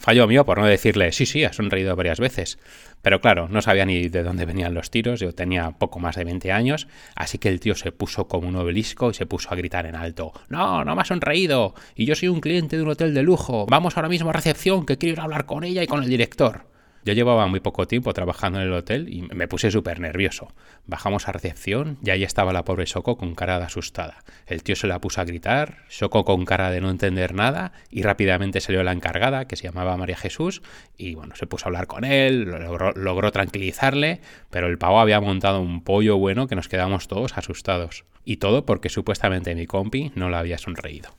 Fallo 0.00 0.26
mío 0.26 0.46
por 0.46 0.58
no 0.58 0.64
decirle, 0.64 1.12
sí, 1.12 1.26
sí, 1.26 1.44
ha 1.44 1.52
sonreído 1.52 1.94
varias 1.94 2.18
veces. 2.18 2.58
Pero 3.02 3.20
claro, 3.20 3.48
no 3.48 3.60
sabía 3.60 3.84
ni 3.84 4.08
de 4.08 4.22
dónde 4.22 4.46
venían 4.46 4.72
los 4.72 4.90
tiros, 4.90 5.20
yo 5.20 5.34
tenía 5.34 5.72
poco 5.72 5.98
más 6.00 6.16
de 6.16 6.24
20 6.24 6.52
años, 6.52 6.88
así 7.14 7.36
que 7.36 7.50
el 7.50 7.60
tío 7.60 7.74
se 7.74 7.92
puso 7.92 8.26
como 8.26 8.48
un 8.48 8.56
obelisco 8.56 9.10
y 9.10 9.14
se 9.14 9.26
puso 9.26 9.50
a 9.50 9.56
gritar 9.56 9.84
en 9.84 9.96
alto, 9.96 10.32
no, 10.48 10.86
no 10.86 10.96
me 10.96 11.02
ha 11.02 11.04
sonreído, 11.04 11.74
y 11.94 12.06
yo 12.06 12.14
soy 12.14 12.28
un 12.28 12.40
cliente 12.40 12.78
de 12.78 12.82
un 12.82 12.88
hotel 12.88 13.12
de 13.12 13.22
lujo, 13.22 13.66
vamos 13.66 13.98
ahora 13.98 14.08
mismo 14.08 14.30
a 14.30 14.32
recepción, 14.32 14.86
que 14.86 14.96
quiero 14.96 15.12
ir 15.12 15.20
a 15.20 15.24
hablar 15.24 15.44
con 15.44 15.64
ella 15.64 15.82
y 15.82 15.86
con 15.86 16.02
el 16.02 16.08
director. 16.08 16.69
Yo 17.04 17.14
llevaba 17.14 17.46
muy 17.46 17.60
poco 17.60 17.86
tiempo 17.86 18.12
trabajando 18.12 18.60
en 18.60 18.66
el 18.66 18.72
hotel 18.72 19.08
y 19.08 19.22
me 19.22 19.48
puse 19.48 19.70
súper 19.70 20.00
nervioso. 20.00 20.52
Bajamos 20.86 21.28
a 21.28 21.32
recepción 21.32 21.98
y 22.04 22.10
ahí 22.10 22.24
estaba 22.24 22.52
la 22.52 22.64
pobre 22.64 22.86
Soko 22.86 23.16
con 23.16 23.34
cara 23.34 23.58
de 23.58 23.64
asustada. 23.64 24.22
El 24.46 24.62
tío 24.62 24.76
se 24.76 24.86
la 24.86 25.00
puso 25.00 25.20
a 25.20 25.24
gritar, 25.24 25.78
Soko 25.88 26.24
con 26.24 26.44
cara 26.44 26.70
de 26.70 26.80
no 26.80 26.90
entender 26.90 27.34
nada 27.34 27.72
y 27.90 28.02
rápidamente 28.02 28.60
salió 28.60 28.82
la 28.82 28.92
encargada, 28.92 29.46
que 29.46 29.56
se 29.56 29.64
llamaba 29.64 29.96
María 29.96 30.16
Jesús, 30.16 30.62
y 30.98 31.14
bueno, 31.14 31.36
se 31.36 31.46
puso 31.46 31.64
a 31.64 31.68
hablar 31.68 31.86
con 31.86 32.04
él, 32.04 32.44
logró, 32.44 32.92
logró 32.92 33.32
tranquilizarle, 33.32 34.20
pero 34.50 34.66
el 34.66 34.78
pavo 34.78 35.00
había 35.00 35.20
montado 35.20 35.60
un 35.60 35.82
pollo 35.82 36.18
bueno 36.18 36.48
que 36.48 36.56
nos 36.56 36.68
quedamos 36.68 37.08
todos 37.08 37.36
asustados. 37.36 38.04
Y 38.24 38.36
todo 38.36 38.66
porque 38.66 38.90
supuestamente 38.90 39.54
mi 39.54 39.66
compi 39.66 40.12
no 40.14 40.28
le 40.28 40.36
había 40.36 40.58
sonreído. 40.58 41.10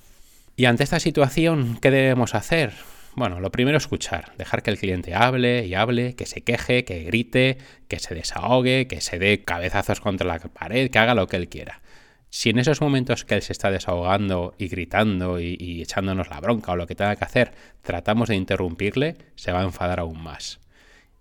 Y 0.56 0.66
ante 0.66 0.84
esta 0.84 1.00
situación, 1.00 1.80
¿qué 1.82 1.90
debemos 1.90 2.36
hacer? 2.36 2.74
Bueno, 3.16 3.42
lo 3.42 3.52
primero 3.52 3.78
escuchar, 3.78 4.34
dejar 4.38 4.64
que 4.64 4.72
el 4.72 4.78
cliente 4.78 5.14
hable 5.14 5.66
y 5.66 5.74
hable, 5.76 6.16
que 6.16 6.26
se 6.26 6.42
queje, 6.42 6.86
que 6.86 7.04
grite, 7.04 7.58
que 7.90 8.00
se 8.00 8.16
desahogue, 8.16 8.88
que 8.88 9.02
se 9.02 9.20
dé 9.20 9.44
cabezazos 9.44 10.00
contra 10.00 10.26
la 10.26 10.40
pared, 10.40 10.90
que 10.90 11.00
haga 11.00 11.14
lo 11.14 11.28
que 11.28 11.36
él 11.36 11.50
quiera. 11.50 11.82
Si 12.30 12.50
en 12.50 12.60
esos 12.60 12.80
momentos 12.80 13.26
que 13.26 13.36
él 13.36 13.42
se 13.42 13.52
está 13.52 13.70
desahogando 13.70 14.56
y 14.58 14.70
gritando 14.70 15.42
y, 15.42 15.58
y 15.60 15.82
echándonos 15.82 16.30
la 16.30 16.40
bronca 16.40 16.72
o 16.72 16.78
lo 16.78 16.88
que 16.88 16.96
tenga 16.96 17.18
que 17.18 17.26
hacer, 17.26 17.52
tratamos 17.82 18.30
de 18.30 18.36
interrumpirle, 18.38 19.18
se 19.36 19.52
va 19.52 19.60
a 19.60 19.66
enfadar 19.66 20.00
aún 20.00 20.24
más. 20.24 20.62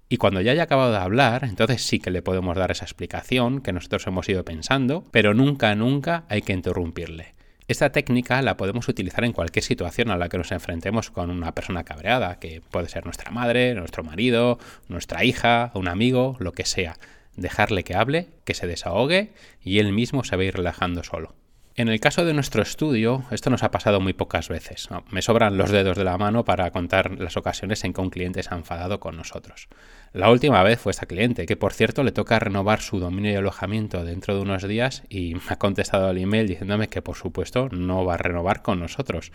Y 0.08 0.16
cuando 0.16 0.40
ya 0.40 0.52
haya 0.52 0.64
acabado 0.64 0.92
de 0.92 0.98
hablar, 0.98 1.44
entonces 1.44 1.82
sí 1.82 1.98
que 1.98 2.10
le 2.12 2.22
podemos 2.22 2.56
dar 2.56 2.70
esa 2.70 2.84
explicación 2.84 3.60
que 3.60 3.72
nosotros 3.72 4.06
hemos 4.06 4.28
ido 4.28 4.44
pensando, 4.44 5.04
pero 5.10 5.34
nunca, 5.34 5.74
nunca 5.74 6.24
hay 6.28 6.42
que 6.42 6.52
interrumpirle. 6.52 7.34
Esta 7.70 7.92
técnica 7.92 8.42
la 8.42 8.56
podemos 8.56 8.88
utilizar 8.88 9.22
en 9.22 9.30
cualquier 9.32 9.62
situación 9.62 10.10
a 10.10 10.16
la 10.16 10.28
que 10.28 10.38
nos 10.38 10.50
enfrentemos 10.50 11.12
con 11.12 11.30
una 11.30 11.54
persona 11.54 11.84
cabreada, 11.84 12.40
que 12.40 12.62
puede 12.68 12.88
ser 12.88 13.04
nuestra 13.04 13.30
madre, 13.30 13.76
nuestro 13.76 14.02
marido, 14.02 14.58
nuestra 14.88 15.22
hija, 15.22 15.70
un 15.74 15.86
amigo, 15.86 16.36
lo 16.40 16.50
que 16.50 16.64
sea. 16.64 16.96
Dejarle 17.36 17.84
que 17.84 17.94
hable, 17.94 18.26
que 18.44 18.54
se 18.54 18.66
desahogue 18.66 19.34
y 19.62 19.78
él 19.78 19.92
mismo 19.92 20.24
se 20.24 20.34
va 20.34 20.42
a 20.42 20.46
ir 20.46 20.56
relajando 20.56 21.04
solo. 21.04 21.36
En 21.76 21.88
el 21.88 22.00
caso 22.00 22.24
de 22.24 22.34
nuestro 22.34 22.60
estudio, 22.60 23.22
esto 23.30 23.50
nos 23.50 23.62
ha 23.62 23.70
pasado 23.70 24.00
muy 24.00 24.14
pocas 24.14 24.48
veces. 24.48 24.88
me 25.08 25.22
sobran 25.22 25.56
los 25.56 25.70
dedos 25.70 25.96
de 25.96 26.02
la 26.02 26.18
mano 26.18 26.44
para 26.44 26.72
contar 26.72 27.20
las 27.20 27.36
ocasiones 27.36 27.84
en 27.84 27.92
que 27.92 28.00
un 28.00 28.10
cliente 28.10 28.42
se 28.42 28.52
ha 28.52 28.58
enfadado 28.58 28.98
con 28.98 29.16
nosotros. 29.16 29.68
La 30.12 30.28
última 30.30 30.64
vez 30.64 30.80
fue 30.80 30.90
esta 30.90 31.06
cliente, 31.06 31.46
que 31.46 31.56
por 31.56 31.72
cierto 31.72 32.02
le 32.02 32.10
toca 32.10 32.40
renovar 32.40 32.80
su 32.80 32.98
dominio 32.98 33.30
y 33.30 33.36
alojamiento 33.36 34.04
dentro 34.04 34.34
de 34.34 34.40
unos 34.40 34.66
días 34.66 35.04
y 35.08 35.34
me 35.36 35.40
ha 35.50 35.56
contestado 35.56 36.08
al 36.08 36.18
email 36.18 36.48
diciéndome 36.48 36.88
que 36.88 37.00
por 37.00 37.16
supuesto 37.16 37.68
no 37.70 38.04
va 38.04 38.14
a 38.14 38.18
renovar 38.18 38.62
con 38.62 38.80
nosotros. 38.80 39.30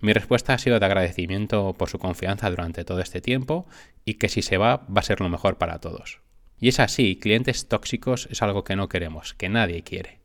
Mi 0.00 0.12
respuesta 0.12 0.52
ha 0.52 0.58
sido 0.58 0.78
de 0.78 0.86
agradecimiento 0.86 1.74
por 1.74 1.88
su 1.88 1.98
confianza 1.98 2.50
durante 2.50 2.84
todo 2.84 3.00
este 3.00 3.20
tiempo 3.20 3.66
y 4.04 4.14
que 4.14 4.28
si 4.28 4.42
se 4.42 4.58
va 4.58 4.78
va 4.78 5.00
a 5.00 5.02
ser 5.02 5.20
lo 5.20 5.28
mejor 5.30 5.56
para 5.56 5.78
todos. 5.78 6.20
Y 6.58 6.68
es 6.68 6.80
así, 6.80 7.16
clientes 7.16 7.68
tóxicos 7.68 8.28
es 8.30 8.42
algo 8.42 8.64
que 8.64 8.76
no 8.76 8.88
queremos, 8.90 9.32
que 9.32 9.48
nadie 9.48 9.82
quiere. 9.82 10.19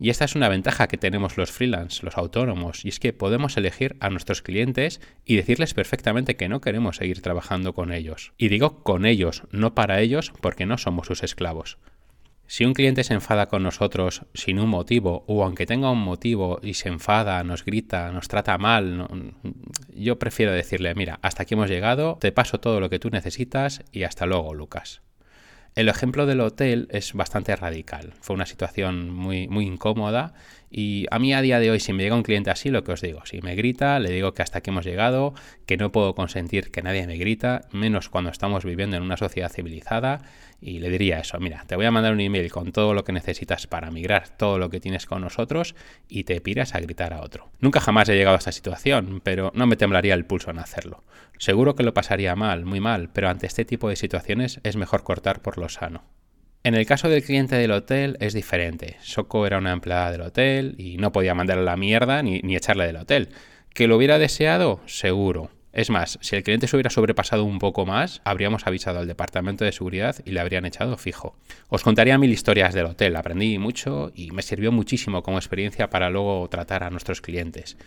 Y 0.00 0.10
esta 0.10 0.24
es 0.24 0.36
una 0.36 0.48
ventaja 0.48 0.86
que 0.86 0.96
tenemos 0.96 1.36
los 1.36 1.50
freelance, 1.50 2.04
los 2.04 2.16
autónomos, 2.16 2.84
y 2.84 2.88
es 2.88 3.00
que 3.00 3.12
podemos 3.12 3.56
elegir 3.56 3.96
a 3.98 4.10
nuestros 4.10 4.42
clientes 4.42 5.00
y 5.24 5.36
decirles 5.36 5.74
perfectamente 5.74 6.36
que 6.36 6.48
no 6.48 6.60
queremos 6.60 6.96
seguir 6.96 7.20
trabajando 7.20 7.74
con 7.74 7.92
ellos. 7.92 8.32
Y 8.38 8.48
digo 8.48 8.84
con 8.84 9.06
ellos, 9.06 9.42
no 9.50 9.74
para 9.74 10.00
ellos, 10.00 10.32
porque 10.40 10.66
no 10.66 10.78
somos 10.78 11.08
sus 11.08 11.24
esclavos. 11.24 11.78
Si 12.46 12.64
un 12.64 12.72
cliente 12.72 13.04
se 13.04 13.12
enfada 13.12 13.46
con 13.46 13.62
nosotros 13.62 14.22
sin 14.32 14.58
un 14.58 14.70
motivo, 14.70 15.24
o 15.26 15.44
aunque 15.44 15.66
tenga 15.66 15.90
un 15.90 16.00
motivo 16.00 16.60
y 16.62 16.74
se 16.74 16.88
enfada, 16.88 17.42
nos 17.44 17.64
grita, 17.64 18.10
nos 18.10 18.28
trata 18.28 18.56
mal, 18.56 19.34
yo 19.94 20.18
prefiero 20.18 20.52
decirle, 20.52 20.94
mira, 20.94 21.18
hasta 21.22 21.42
aquí 21.42 21.54
hemos 21.54 21.68
llegado, 21.68 22.16
te 22.20 22.32
paso 22.32 22.58
todo 22.58 22.80
lo 22.80 22.88
que 22.88 22.98
tú 22.98 23.10
necesitas 23.10 23.84
y 23.92 24.04
hasta 24.04 24.24
luego, 24.24 24.54
Lucas. 24.54 25.02
El 25.74 25.88
ejemplo 25.88 26.26
del 26.26 26.40
hotel 26.40 26.88
es 26.90 27.12
bastante 27.12 27.54
radical. 27.54 28.14
Fue 28.20 28.34
una 28.34 28.46
situación 28.46 29.10
muy, 29.10 29.48
muy 29.48 29.66
incómoda 29.66 30.34
y 30.70 31.06
a 31.10 31.18
mí 31.18 31.32
a 31.32 31.40
día 31.40 31.60
de 31.60 31.70
hoy 31.70 31.80
si 31.80 31.92
me 31.92 32.02
llega 32.02 32.14
un 32.14 32.22
cliente 32.22 32.50
así, 32.50 32.70
lo 32.70 32.84
que 32.84 32.92
os 32.92 33.00
digo, 33.00 33.24
si 33.24 33.40
me 33.40 33.54
grita, 33.54 33.98
le 33.98 34.10
digo 34.10 34.34
que 34.34 34.42
hasta 34.42 34.58
aquí 34.58 34.70
hemos 34.70 34.84
llegado, 34.84 35.34
que 35.66 35.76
no 35.76 35.92
puedo 35.92 36.14
consentir 36.14 36.70
que 36.70 36.82
nadie 36.82 37.06
me 37.06 37.16
grita, 37.16 37.62
menos 37.72 38.08
cuando 38.08 38.30
estamos 38.30 38.64
viviendo 38.64 38.96
en 38.96 39.02
una 39.02 39.16
sociedad 39.16 39.50
civilizada 39.50 40.20
y 40.60 40.80
le 40.80 40.90
diría 40.90 41.20
eso, 41.20 41.38
mira, 41.38 41.64
te 41.66 41.76
voy 41.76 41.86
a 41.86 41.90
mandar 41.90 42.12
un 42.12 42.20
email 42.20 42.50
con 42.50 42.72
todo 42.72 42.92
lo 42.92 43.04
que 43.04 43.12
necesitas 43.12 43.66
para 43.66 43.90
migrar 43.90 44.28
todo 44.28 44.58
lo 44.58 44.70
que 44.70 44.80
tienes 44.80 45.06
con 45.06 45.20
nosotros 45.20 45.74
y 46.08 46.24
te 46.24 46.40
piras 46.40 46.74
a 46.74 46.80
gritar 46.80 47.12
a 47.12 47.22
otro. 47.22 47.50
Nunca 47.60 47.80
jamás 47.80 48.08
he 48.08 48.16
llegado 48.16 48.36
a 48.36 48.38
esta 48.38 48.52
situación, 48.52 49.20
pero 49.22 49.52
no 49.54 49.66
me 49.66 49.76
temblaría 49.76 50.14
el 50.14 50.24
pulso 50.24 50.50
en 50.50 50.58
hacerlo. 50.58 51.04
Seguro 51.38 51.76
que 51.76 51.84
lo 51.84 51.94
pasaría 51.94 52.34
mal, 52.34 52.64
muy 52.64 52.80
mal, 52.80 53.10
pero 53.12 53.28
ante 53.28 53.46
este 53.46 53.64
tipo 53.64 53.88
de 53.88 53.96
situaciones 53.96 54.60
es 54.64 54.76
mejor 54.76 55.04
cortar 55.04 55.40
por 55.40 55.58
lo 55.58 55.68
sano. 55.68 56.02
En 56.68 56.74
el 56.74 56.84
caso 56.84 57.08
del 57.08 57.24
cliente 57.24 57.56
del 57.56 57.70
hotel 57.70 58.18
es 58.20 58.34
diferente. 58.34 58.98
Soko 59.00 59.46
era 59.46 59.56
una 59.56 59.72
empleada 59.72 60.12
del 60.12 60.20
hotel 60.20 60.74
y 60.76 60.98
no 60.98 61.12
podía 61.12 61.34
mandarle 61.34 61.64
la 61.64 61.78
mierda 61.78 62.22
ni, 62.22 62.40
ni 62.40 62.56
echarle 62.56 62.86
del 62.86 62.96
hotel. 62.96 63.30
¿Que 63.72 63.86
lo 63.88 63.96
hubiera 63.96 64.18
deseado? 64.18 64.82
Seguro. 64.84 65.50
Es 65.72 65.88
más, 65.88 66.18
si 66.20 66.36
el 66.36 66.42
cliente 66.42 66.66
se 66.66 66.76
hubiera 66.76 66.90
sobrepasado 66.90 67.44
un 67.44 67.58
poco 67.58 67.86
más, 67.86 68.20
habríamos 68.22 68.66
avisado 68.66 68.98
al 68.98 69.06
departamento 69.06 69.64
de 69.64 69.72
seguridad 69.72 70.16
y 70.26 70.32
le 70.32 70.40
habrían 70.40 70.66
echado 70.66 70.98
fijo. 70.98 71.38
Os 71.68 71.82
contaría 71.82 72.18
mil 72.18 72.32
historias 72.32 72.74
del 72.74 72.84
hotel, 72.84 73.16
aprendí 73.16 73.56
mucho 73.56 74.12
y 74.14 74.30
me 74.32 74.42
sirvió 74.42 74.70
muchísimo 74.70 75.22
como 75.22 75.38
experiencia 75.38 75.88
para 75.88 76.10
luego 76.10 76.46
tratar 76.50 76.84
a 76.84 76.90
nuestros 76.90 77.22
clientes. 77.22 77.78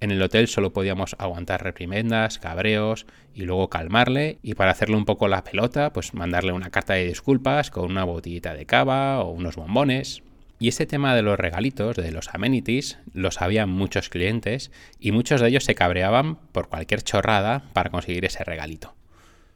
En 0.00 0.10
el 0.10 0.22
hotel 0.22 0.48
solo 0.48 0.72
podíamos 0.72 1.14
aguantar 1.18 1.62
reprimendas, 1.62 2.38
cabreos 2.38 3.04
y 3.34 3.42
luego 3.42 3.68
calmarle 3.68 4.38
y 4.42 4.54
para 4.54 4.70
hacerle 4.70 4.96
un 4.96 5.04
poco 5.04 5.28
la 5.28 5.44
pelota, 5.44 5.92
pues 5.92 6.14
mandarle 6.14 6.52
una 6.52 6.70
carta 6.70 6.94
de 6.94 7.06
disculpas 7.06 7.70
con 7.70 7.90
una 7.90 8.04
botellita 8.04 8.54
de 8.54 8.64
cava 8.64 9.20
o 9.20 9.30
unos 9.30 9.56
bombones. 9.56 10.22
Y 10.58 10.68
este 10.68 10.86
tema 10.86 11.14
de 11.14 11.22
los 11.22 11.38
regalitos, 11.38 11.96
de 11.96 12.12
los 12.12 12.28
amenities, 12.34 12.98
lo 13.12 13.30
sabían 13.30 13.68
muchos 13.70 14.08
clientes 14.08 14.70
y 14.98 15.12
muchos 15.12 15.40
de 15.40 15.48
ellos 15.48 15.64
se 15.64 15.74
cabreaban 15.74 16.36
por 16.52 16.68
cualquier 16.68 17.02
chorrada 17.02 17.64
para 17.72 17.90
conseguir 17.90 18.24
ese 18.24 18.42
regalito. 18.44 18.99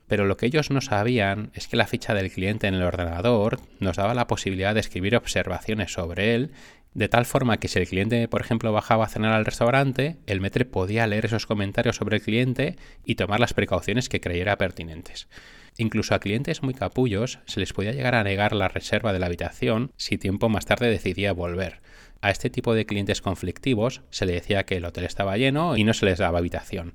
Pero 0.07 0.27
lo 0.27 0.37
que 0.37 0.47
ellos 0.47 0.71
no 0.71 0.81
sabían 0.81 1.51
es 1.55 1.67
que 1.67 1.77
la 1.77 1.87
ficha 1.87 2.15
del 2.15 2.31
cliente 2.31 2.67
en 2.67 2.75
el 2.75 2.83
ordenador 2.83 3.61
nos 3.81 3.97
daba 3.97 4.15
la 4.15 4.27
posibilidad 4.27 4.75
de 4.75 4.81
escribir 4.81 5.17
observaciones 5.17 5.93
sobre 5.93 6.35
él 6.35 6.53
de 6.95 7.09
tal 7.09 7.27
forma 7.27 7.59
que 7.59 7.67
si 7.67 7.81
el 7.81 7.89
cliente, 7.89 8.29
por 8.29 8.41
ejemplo, 8.41 8.73
bajaba 8.73 9.05
a 9.05 9.09
cenar 9.09 9.33
al 9.33 9.45
restaurante, 9.45 10.17
el 10.27 10.41
metre 10.41 10.65
podía 10.65 11.09
leer 11.09 11.27
esos 11.27 11.45
comentarios 11.45 11.97
sobre 11.97 12.17
el 12.17 12.23
cliente 12.23 12.77
y 13.05 13.17
tomar 13.17 13.41
las 13.41 13.53
precauciones 13.53 14.09
que 14.09 14.21
creyera 14.21 14.57
pertinentes. 14.59 15.29
Incluso 15.77 16.15
a 16.15 16.21
clientes 16.21 16.63
muy 16.63 16.73
capullos 16.73 17.41
se 17.47 17.59
les 17.59 17.73
podía 17.73 17.91
llegar 17.91 18.15
a 18.15 18.23
negar 18.23 18.53
la 18.53 18.69
reserva 18.69 19.13
de 19.13 19.19
la 19.19 19.27
habitación 19.27 19.91
si 19.97 20.19
tiempo 20.19 20.49
más 20.49 20.67
tarde 20.67 20.89
decidía 20.89 21.33
volver. 21.33 21.81
A 22.21 22.31
este 22.31 22.49
tipo 22.49 22.75
de 22.75 22.87
clientes 22.87 23.21
conflictivos 23.21 24.03
se 24.11 24.25
le 24.25 24.35
decía 24.35 24.65
que 24.65 24.77
el 24.77 24.85
hotel 24.85 25.05
estaba 25.05 25.37
lleno 25.37 25.77
y 25.77 25.83
no 25.83 25.95
se 25.95 26.07
les 26.07 26.21
daba 26.21 26.39
habitación. 26.39 26.95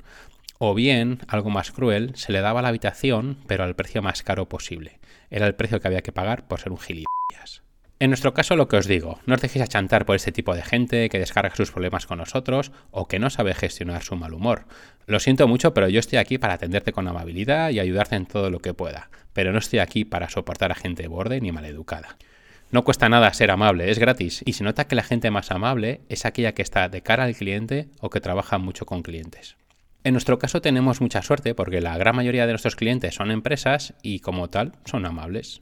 O 0.62 0.74
bien, 0.74 1.20
algo 1.30 1.50
más 1.50 1.72
cruel, 1.72 2.12
se 2.16 2.34
le 2.34 2.42
daba 2.42 2.62
la 2.62 2.68
habitación, 2.68 3.38
pero 3.48 3.64
al 3.64 3.78
precio 3.78 4.02
más 4.02 4.24
caro 4.24 4.50
posible. 4.50 5.00
Era 5.30 5.48
el 5.48 5.56
precio 5.56 5.80
que 5.80 5.88
había 5.88 6.02
que 6.02 6.12
pagar 6.12 6.50
por 6.50 6.60
ser 6.60 6.74
un 6.74 6.78
gilipollas. 6.78 7.64
En 7.98 8.10
nuestro 8.10 8.34
caso, 8.34 8.58
lo 8.58 8.68
que 8.68 8.76
os 8.76 8.86
digo, 8.86 9.22
no 9.26 9.36
os 9.36 9.42
dejéis 9.42 9.64
achantar 9.64 10.06
por 10.06 10.18
este 10.18 10.34
tipo 10.34 10.54
de 10.54 10.62
gente 10.62 11.08
que 11.08 11.18
descarga 11.18 11.56
sus 11.56 11.72
problemas 11.72 12.06
con 12.06 12.18
nosotros 12.18 12.74
o 12.92 13.08
que 13.08 13.20
no 13.20 13.30
sabe 13.30 13.54
gestionar 13.54 14.04
su 14.04 14.18
mal 14.18 14.34
humor. 14.34 14.66
Lo 15.06 15.22
siento 15.22 15.48
mucho, 15.48 15.74
pero 15.74 15.88
yo 15.88 16.02
estoy 16.02 16.18
aquí 16.18 16.38
para 16.38 16.56
atenderte 16.56 16.92
con 16.92 17.08
amabilidad 17.08 17.70
y 17.70 17.80
ayudarte 17.80 18.18
en 18.18 18.26
todo 18.26 18.50
lo 18.50 18.60
que 18.60 18.74
pueda, 18.74 19.10
pero 19.32 19.54
no 19.54 19.60
estoy 19.60 19.80
aquí 19.80 20.04
para 20.04 20.28
soportar 20.28 20.74
a 20.74 20.76
gente 20.76 21.08
borde 21.08 21.40
ni 21.40 21.54
maleducada. 21.54 22.18
No 22.70 22.84
cuesta 22.84 23.08
nada 23.08 23.34
ser 23.34 23.50
amable, 23.52 23.92
es 23.92 23.98
gratis, 23.98 24.42
y 24.46 24.52
se 24.54 24.66
nota 24.66 24.88
que 24.88 24.96
la 24.96 25.04
gente 25.04 25.32
más 25.32 25.52
amable 25.52 26.02
es 26.10 26.26
aquella 26.26 26.54
que 26.54 26.64
está 26.64 26.90
de 26.90 27.02
cara 27.02 27.24
al 27.24 27.36
cliente 27.36 27.88
o 28.02 28.10
que 28.10 28.20
trabaja 28.20 28.58
mucho 28.58 28.86
con 28.86 29.04
clientes. 29.04 29.56
En 30.04 30.14
nuestro 30.14 30.40
caso 30.40 30.62
tenemos 30.62 31.02
mucha 31.02 31.22
suerte 31.22 31.54
porque 31.54 31.82
la 31.82 31.98
gran 31.98 32.16
mayoría 32.16 32.46
de 32.46 32.54
nuestros 32.54 32.78
clientes 32.78 33.16
son 33.16 33.32
empresas 33.32 33.94
y 34.02 34.20
como 34.20 34.50
tal 34.50 34.74
son 34.86 35.06
amables. 35.06 35.62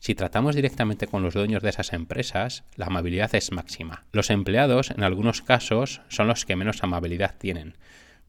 Si 0.00 0.16
tratamos 0.16 0.56
directamente 0.56 1.06
con 1.06 1.22
los 1.22 1.34
dueños 1.34 1.62
de 1.62 1.70
esas 1.70 1.92
empresas, 1.92 2.64
la 2.74 2.86
amabilidad 2.86 3.32
es 3.36 3.52
máxima. 3.52 4.04
Los 4.10 4.30
empleados, 4.30 4.90
en 4.90 5.04
algunos 5.04 5.42
casos, 5.42 6.00
son 6.08 6.26
los 6.26 6.44
que 6.44 6.56
menos 6.56 6.82
amabilidad 6.82 7.36
tienen. 7.38 7.76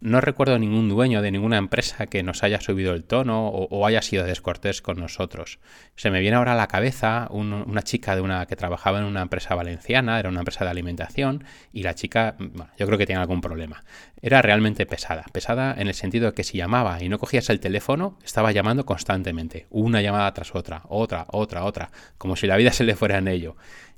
No 0.03 0.19
recuerdo 0.19 0.59
ningún 0.59 0.89
dueño 0.89 1.21
de 1.21 1.31
ninguna 1.31 1.55
empresa 1.55 2.07
que 2.07 2.23
nos 2.23 2.43
haya 2.43 2.59
subido 2.59 2.93
el 2.93 3.05
tono 3.05 3.47
o, 3.47 3.85
haya 3.87 4.01
sido 4.01 4.25
descortés 4.25 4.81
con 4.81 4.99
nosotros. 4.99 5.59
Se 5.95 6.11
me 6.11 6.19
viene 6.19 6.35
ahora 6.35 6.51
a 6.51 6.55
la 6.57 6.67
cabeza 6.67 7.29
una 7.31 7.83
chica 7.83 8.13
de 8.13 8.19
una 8.19 8.45
que 8.45 8.57
trabajaba 8.57 8.99
en 8.99 9.05
una 9.05 9.21
empresa 9.21 9.55
valenciana, 9.55 10.19
era 10.19 10.27
una 10.27 10.41
empresa 10.41 10.65
de 10.65 10.71
alimentación, 10.71 11.45
y 11.71 11.83
la 11.83 11.95
chica, 11.95 12.35
bueno, 12.37 12.69
yo 12.77 12.85
creo 12.85 12.97
que 12.97 13.05
tiene 13.05 13.21
algún 13.21 13.39
problema. 13.39 13.85
Era 14.21 14.41
realmente 14.41 14.85
pesada, 14.85 15.23
pesada 15.31 15.73
en 15.77 15.87
el 15.87 15.93
sentido 15.93 16.25
de 16.25 16.33
que 16.33 16.43
si 16.43 16.57
llamaba 16.57 17.01
y 17.01 17.07
no 17.07 17.17
cogías 17.17 17.49
el 17.49 17.61
teléfono, 17.61 18.19
estaba 18.25 18.51
llamando 18.51 18.85
constantemente, 18.85 19.67
una 19.69 20.01
llamada 20.01 20.33
tras 20.33 20.53
otra, 20.53 20.81
otra, 20.89 21.27
otra, 21.29 21.63
otra, 21.63 21.91
como 22.17 22.35
si 22.35 22.45
la 22.45 22.57
vida 22.57 22.73
se 22.73 22.83
le 22.83 22.97
fuera 22.97 23.19
en 23.19 23.29
ello. 23.29 23.55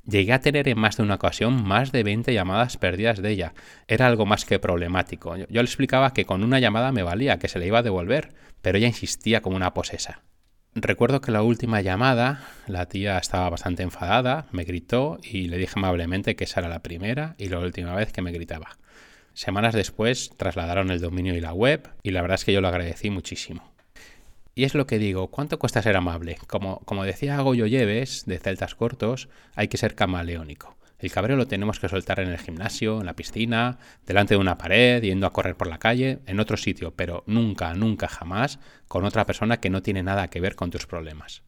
Llegué 0.07 0.33
a 0.33 0.39
tener 0.39 0.67
en 0.67 0.79
más 0.79 0.97
de 0.97 1.03
una 1.03 1.15
ocasión 1.15 1.63
más 1.63 1.91
de 1.91 2.03
20 2.03 2.31
llamadas 2.31 2.77
perdidas 2.77 3.21
de 3.21 3.31
ella. 3.31 3.53
Era 3.87 4.05
algo 4.05 4.27
más 4.27 4.45
que 4.45 4.59
problemático. 4.59 5.35
Yo, 5.35 5.45
le 5.49 5.61
explicaba 5.61 6.13
que 6.13 6.25
con 6.25 6.43
una 6.43 6.59
llamada 6.59 6.91
me 6.91 7.01
valía, 7.01 7.39
que 7.39 7.47
se 7.47 7.57
le 7.57 7.67
iba 7.67 7.79
a 7.79 7.83
devolver, 7.83 8.33
pero 8.61 8.77
ella 8.77 8.87
insistía 8.87 9.41
como 9.41 9.55
una 9.55 9.73
posesa. 9.73 10.21
Recuerdo 10.75 11.21
que 11.21 11.31
la 11.31 11.41
última 11.41 11.81
llamada, 11.81 12.43
la 12.67 12.85
tía 12.87 13.17
estaba 13.17 13.49
bastante 13.49 13.81
enfadada, 13.81 14.45
me 14.51 14.63
gritó 14.63 15.17
y 15.23 15.47
le 15.47 15.57
dije 15.57 15.73
amablemente 15.77 16.35
que 16.35 16.43
esa 16.43 16.59
era 16.59 16.69
la 16.69 16.83
primera 16.83 17.35
y 17.37 17.47
la 17.49 17.59
última 17.59 17.95
vez 17.95 18.11
que 18.11 18.21
me 18.21 18.31
gritaba. 18.31 18.77
Semanas 19.33 19.73
después 19.73 20.31
trasladaron 20.37 20.91
el 20.91 21.01
dominio 21.01 21.35
y 21.35 21.41
la 21.41 21.53
web 21.53 21.89
y 22.03 22.11
la 22.11 22.21
verdad 22.21 22.35
es 22.35 22.45
que 22.45 22.53
yo 22.53 22.61
lo 22.61 22.67
agradecí 22.67 23.09
muchísimo. 23.09 23.74
Y 24.57 24.63
es 24.63 24.73
lo 24.73 24.87
que 24.87 24.99
digo, 24.99 25.27
¿cuánto 25.27 25.59
cuesta 25.59 25.81
ser 25.81 25.97
amable? 25.97 26.37
Como, 26.47 26.79
como 26.85 27.03
decía 27.03 27.41
Goyo 27.41 27.65
Lleves, 27.65 28.23
de 28.25 28.39
Celtas 28.39 28.73
Cortos, 28.73 29.27
hay 29.53 29.67
que 29.67 29.75
ser 29.75 29.95
camaleónico. 29.95 30.77
El 30.97 31.11
cabreo 31.11 31.35
lo 31.35 31.45
tenemos 31.45 31.77
que 31.77 31.89
soltar 31.89 32.21
en 32.21 32.29
el 32.29 32.37
gimnasio, 32.37 33.01
en 33.01 33.05
la 33.05 33.17
piscina, 33.17 33.79
delante 34.05 34.33
de 34.33 34.39
una 34.39 34.57
pared, 34.57 35.03
yendo 35.03 35.27
a 35.27 35.33
correr 35.33 35.57
por 35.57 35.67
la 35.67 35.77
calle, 35.77 36.19
en 36.25 36.39
otro 36.39 36.55
sitio, 36.55 36.93
pero 36.95 37.25
nunca, 37.27 37.73
nunca, 37.73 38.07
jamás 38.07 38.59
con 38.87 39.03
otra 39.03 39.25
persona 39.25 39.57
que 39.57 39.69
no 39.69 39.81
tiene 39.81 40.03
nada 40.03 40.29
que 40.29 40.39
ver 40.39 40.55
con 40.55 40.71
tus 40.71 40.87
problemas. 40.87 41.43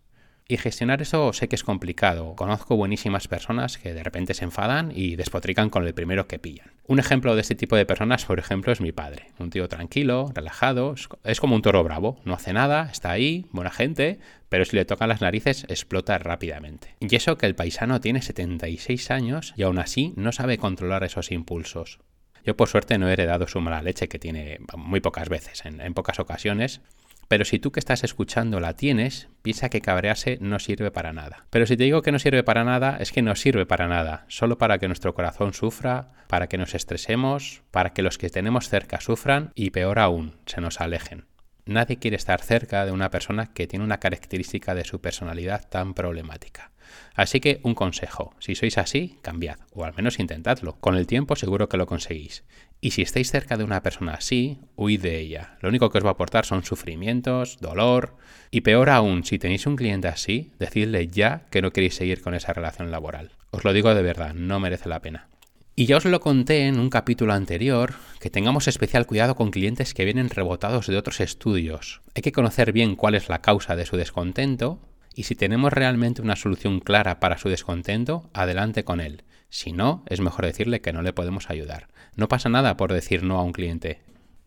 Y 0.49 0.55
gestionar 0.57 1.01
eso 1.01 1.33
sé 1.33 1.49
que 1.49 1.55
es 1.55 1.63
complicado. 1.63 2.33
Conozco 2.35 2.77
buenísimas 2.77 3.27
personas 3.27 3.77
que 3.77 3.93
de 3.93 4.01
repente 4.01 4.33
se 4.33 4.45
enfadan 4.45 4.93
y 4.95 5.17
despotrican 5.17 5.69
con 5.69 5.85
el 5.85 5.93
primero 5.93 6.27
que 6.27 6.39
pillan. 6.39 6.71
Un 6.85 6.99
ejemplo 6.99 7.35
de 7.35 7.41
este 7.41 7.55
tipo 7.55 7.75
de 7.75 7.85
personas, 7.85 8.23
por 8.23 8.39
ejemplo, 8.39 8.71
es 8.71 8.79
mi 8.79 8.93
padre. 8.93 9.27
Un 9.39 9.49
tío 9.49 9.67
tranquilo, 9.67 10.31
relajado, 10.33 10.95
es 11.25 11.39
como 11.41 11.55
un 11.55 11.61
toro 11.61 11.83
bravo. 11.83 12.21
No 12.23 12.33
hace 12.33 12.53
nada, 12.53 12.89
está 12.89 13.11
ahí, 13.11 13.45
buena 13.51 13.71
gente, 13.71 14.19
pero 14.47 14.63
si 14.63 14.77
le 14.77 14.85
tocan 14.85 15.09
las 15.09 15.19
narices 15.19 15.65
explota 15.67 16.17
rápidamente. 16.17 16.95
Y 17.01 17.13
eso 17.13 17.37
que 17.37 17.45
el 17.45 17.55
paisano 17.55 17.99
tiene 17.99 18.21
76 18.21 19.11
años 19.11 19.53
y 19.57 19.63
aún 19.63 19.79
así 19.79 20.13
no 20.15 20.31
sabe 20.31 20.57
controlar 20.57 21.03
esos 21.03 21.31
impulsos. 21.31 21.99
Yo 22.45 22.55
por 22.55 22.69
suerte 22.69 22.97
no 22.97 23.09
he 23.09 23.13
heredado 23.13 23.45
su 23.47 23.59
mala 23.59 23.81
leche 23.81 24.07
que 24.07 24.19
tiene 24.19 24.59
muy 24.77 25.01
pocas 25.01 25.27
veces, 25.27 25.65
en, 25.65 25.81
en 25.81 25.93
pocas 25.93 26.17
ocasiones, 26.19 26.79
pero 27.27 27.45
si 27.45 27.59
tú 27.59 27.71
que 27.71 27.79
estás 27.79 28.03
escuchando 28.03 28.59
la 28.59 28.73
tienes, 28.73 29.29
piensa 29.41 29.69
que 29.69 29.81
cabrearse 29.81 30.37
no 30.41 30.59
sirve 30.59 30.91
para 30.91 31.13
nada. 31.13 31.45
Pero 31.49 31.65
si 31.65 31.75
te 31.75 31.83
digo 31.83 32.01
que 32.01 32.11
no 32.11 32.19
sirve 32.19 32.43
para 32.43 32.63
nada, 32.63 32.97
es 32.99 33.11
que 33.11 33.21
no 33.21 33.35
sirve 33.35 33.65
para 33.65 33.87
nada, 33.87 34.25
solo 34.27 34.57
para 34.57 34.77
que 34.77 34.87
nuestro 34.87 35.13
corazón 35.13 35.53
sufra, 35.53 36.13
para 36.27 36.47
que 36.47 36.57
nos 36.57 36.75
estresemos, 36.75 37.63
para 37.71 37.91
que 37.93 38.01
los 38.01 38.17
que 38.17 38.29
tenemos 38.29 38.69
cerca 38.69 39.01
sufran 39.01 39.51
y 39.55 39.71
peor 39.71 39.99
aún, 39.99 40.35
se 40.45 40.61
nos 40.61 40.79
alejen. 40.79 41.25
Nadie 41.65 41.97
quiere 41.97 42.15
estar 42.15 42.41
cerca 42.41 42.85
de 42.85 42.93
una 42.93 43.11
persona 43.11 43.47
que 43.53 43.67
tiene 43.67 43.83
una 43.83 43.99
característica 43.99 44.73
de 44.73 44.85
su 44.85 45.01
personalidad 45.01 45.67
tan 45.67 45.93
problemática. 45.93 46.71
Así 47.13 47.41
que 47.41 47.59
un 47.63 47.75
consejo, 47.75 48.33
si 48.39 48.55
sois 48.55 48.77
así, 48.77 49.19
cambiad, 49.21 49.57
o 49.73 49.83
al 49.83 49.93
menos 49.93 50.19
intentadlo. 50.19 50.77
Con 50.79 50.95
el 50.95 51.07
tiempo 51.07 51.35
seguro 51.35 51.67
que 51.67 51.75
lo 51.75 51.85
conseguís. 51.85 52.45
Y 52.79 52.91
si 52.91 53.01
estáis 53.01 53.31
cerca 53.31 53.57
de 53.57 53.63
una 53.63 53.81
persona 53.81 54.13
así, 54.13 54.59
huid 54.75 55.01
de 55.01 55.19
ella. 55.19 55.57
Lo 55.61 55.69
único 55.69 55.89
que 55.89 55.97
os 55.97 56.05
va 56.05 56.09
a 56.09 56.13
aportar 56.13 56.45
son 56.45 56.63
sufrimientos, 56.63 57.57
dolor. 57.59 58.15
Y 58.51 58.61
peor 58.61 58.89
aún, 58.89 59.23
si 59.23 59.39
tenéis 59.39 59.65
un 59.65 59.75
cliente 59.75 60.07
así, 60.07 60.51
decidle 60.59 61.07
ya 61.07 61.45
que 61.49 61.61
no 61.61 61.71
queréis 61.71 61.95
seguir 61.95 62.21
con 62.21 62.35
esa 62.35 62.53
relación 62.53 62.91
laboral. 62.91 63.31
Os 63.51 63.63
lo 63.63 63.73
digo 63.73 63.93
de 63.95 64.03
verdad, 64.03 64.33
no 64.33 64.59
merece 64.59 64.89
la 64.89 65.01
pena. 65.01 65.27
Y 65.75 65.85
ya 65.85 65.97
os 65.97 66.05
lo 66.05 66.19
conté 66.19 66.67
en 66.67 66.79
un 66.79 66.89
capítulo 66.89 67.33
anterior, 67.33 67.93
que 68.19 68.31
tengamos 68.31 68.67
especial 68.67 69.05
cuidado 69.05 69.35
con 69.35 69.51
clientes 69.51 69.93
que 69.93 70.05
vienen 70.05 70.29
rebotados 70.29 70.87
de 70.87 70.97
otros 70.97 71.19
estudios. 71.19 72.01
Hay 72.15 72.23
que 72.23 72.31
conocer 72.31 72.71
bien 72.71 72.95
cuál 72.95 73.13
es 73.13 73.29
la 73.29 73.41
causa 73.41 73.75
de 73.75 73.85
su 73.85 73.95
descontento 73.95 74.79
y 75.17 75.23
si 75.23 75.33
tenemos 75.33 75.73
realmente 75.73 76.21
una 76.21 76.35
solución 76.35 76.79
clara 76.79 77.19
para 77.19 77.39
su 77.39 77.49
descontento, 77.49 78.29
adelante 78.33 78.83
con 78.83 79.01
él. 79.01 79.23
Si 79.49 79.71
no, 79.71 80.03
es 80.05 80.21
mejor 80.21 80.45
decirle 80.45 80.79
que 80.79 80.93
no 80.93 81.01
le 81.01 81.11
podemos 81.11 81.49
ayudar. 81.49 81.87
No 82.15 82.27
pasa 82.27 82.49
nada 82.49 82.77
por 82.77 82.93
decir 82.93 83.23
no 83.23 83.39
a 83.39 83.43
un 83.43 83.51
cliente. 83.51 84.03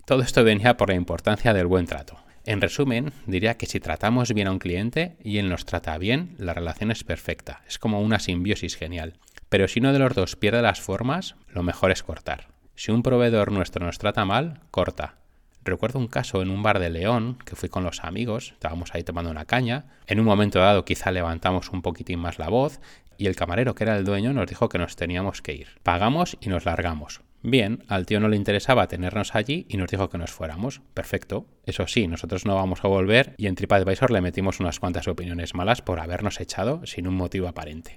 Todo 0.07 0.23
esto 0.23 0.45
venía 0.45 0.77
por 0.77 0.91
la 0.91 0.95
importancia 0.95 1.53
del 1.55 1.67
buen 1.67 1.87
trato. 1.87 2.21
En 2.47 2.61
resumen, 2.61 3.13
diría 3.27 3.57
que 3.57 3.67
si 3.67 3.81
tratamos 3.81 4.33
bien 4.33 4.47
a 4.47 4.53
un 4.53 4.61
cliente 4.61 5.17
y 5.25 5.39
él 5.39 5.49
nos 5.49 5.65
trata 5.65 5.99
bien, 5.99 6.37
la 6.39 6.55
relación 6.55 6.93
es 6.93 7.03
perfecta. 7.03 7.63
Es 7.67 7.81
como 7.81 8.01
una 8.01 8.21
simbiosis 8.21 8.77
genial. 8.77 9.15
Pero 9.49 9.67
si 9.67 9.81
uno 9.81 9.93
de 9.93 9.99
los 9.99 10.15
dos 10.15 10.37
pierde 10.37 10.63
las 10.63 10.81
formas, 10.81 11.35
lo 11.49 11.65
mejor 11.65 11.91
es 11.91 12.05
cortar. 12.05 12.47
Si 12.77 12.93
un 12.93 13.03
proveedor 13.03 13.51
nuestro 13.51 13.85
nos 13.85 13.99
trata 13.99 14.25
mal, 14.25 14.61
corta. 14.71 15.20
Recuerdo 15.65 15.99
un 15.99 16.09
caso 16.09 16.41
en 16.43 16.51
un 16.51 16.63
bar 16.63 16.79
de 16.79 16.91
León 16.91 17.39
que 17.45 17.57
fui 17.57 17.69
con 17.69 17.85
los 17.85 18.03
amigos, 18.03 18.53
estábamos 18.53 18.95
ahí 18.95 19.03
tomando 19.03 19.31
una 19.31 19.45
caña. 19.45 19.85
En 20.07 20.19
un 20.19 20.27
momento 20.27 20.59
dado 20.59 20.85
quizá 20.85 21.11
levantamos 21.11 21.71
un 21.71 21.83
poquitín 21.83 22.19
más 22.19 22.39
la 22.39 22.49
voz 22.49 22.81
y 23.19 23.27
el 23.27 23.37
camarero 23.37 23.75
que 23.75 23.85
era 23.85 23.97
el 23.97 24.05
dueño 24.05 24.33
nos 24.33 24.47
dijo 24.47 24.71
que 24.71 24.79
nos 24.79 24.97
teníamos 24.97 25.43
que 25.43 25.53
ir. 25.53 25.69
Pagamos 25.83 26.39
y 26.41 26.49
nos 26.49 26.65
largamos. 26.65 27.21
Bien, 27.43 27.85
al 27.89 28.05
tío 28.07 28.21
no 28.21 28.29
le 28.29 28.37
interesaba 28.37 28.87
tenernos 28.89 29.35
allí 29.35 29.67
y 29.69 29.77
nos 29.77 29.91
dijo 29.91 30.09
que 30.09 30.19
nos 30.19 30.31
fuéramos. 30.31 30.81
Perfecto. 30.95 31.47
Eso 31.65 31.87
sí, 31.87 32.07
nosotros 32.07 32.47
no 32.47 32.55
vamos 32.55 32.81
a 32.83 32.89
volver 32.89 33.35
y 33.37 33.47
en 33.47 33.55
TripAdvisor 33.55 34.11
le 34.11 34.21
metimos 34.21 34.61
unas 34.61 34.81
cuantas 34.81 35.09
opiniones 35.09 35.55
malas 35.55 35.83
por 35.83 36.01
habernos 36.01 36.41
echado 36.41 36.85
sin 36.87 37.07
un 37.07 37.15
motivo 37.15 37.49
aparente. 37.49 37.97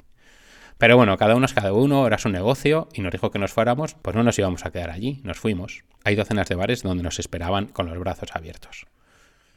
Pero 0.77 0.98
bueno, 0.98 1.18
cada 1.18 1.36
uno 1.36 1.46
es 1.46 1.53
cada 1.53 1.74
uno, 1.74 2.08
era 2.08 2.18
su 2.18 2.30
negocio 2.30 2.89
y 2.94 3.01
nos 3.01 3.12
dijo 3.12 3.32
que 3.32 3.39
nos 3.39 3.53
fuéramos, 3.53 3.96
pues 3.96 4.15
no 4.15 4.24
nos 4.24 4.38
íbamos 4.38 4.65
a 4.65 4.72
quedar 4.72 4.89
allí, 4.89 5.22
nos 5.24 5.39
fuimos. 5.39 5.84
Hay 6.03 6.15
docenas 6.15 6.50
de 6.50 6.56
bares 6.56 6.84
donde 6.84 7.03
nos 7.03 7.20
esperaban 7.20 7.68
con 7.68 7.88
los 7.88 7.98
brazos 8.00 8.30
abiertos. 8.34 8.86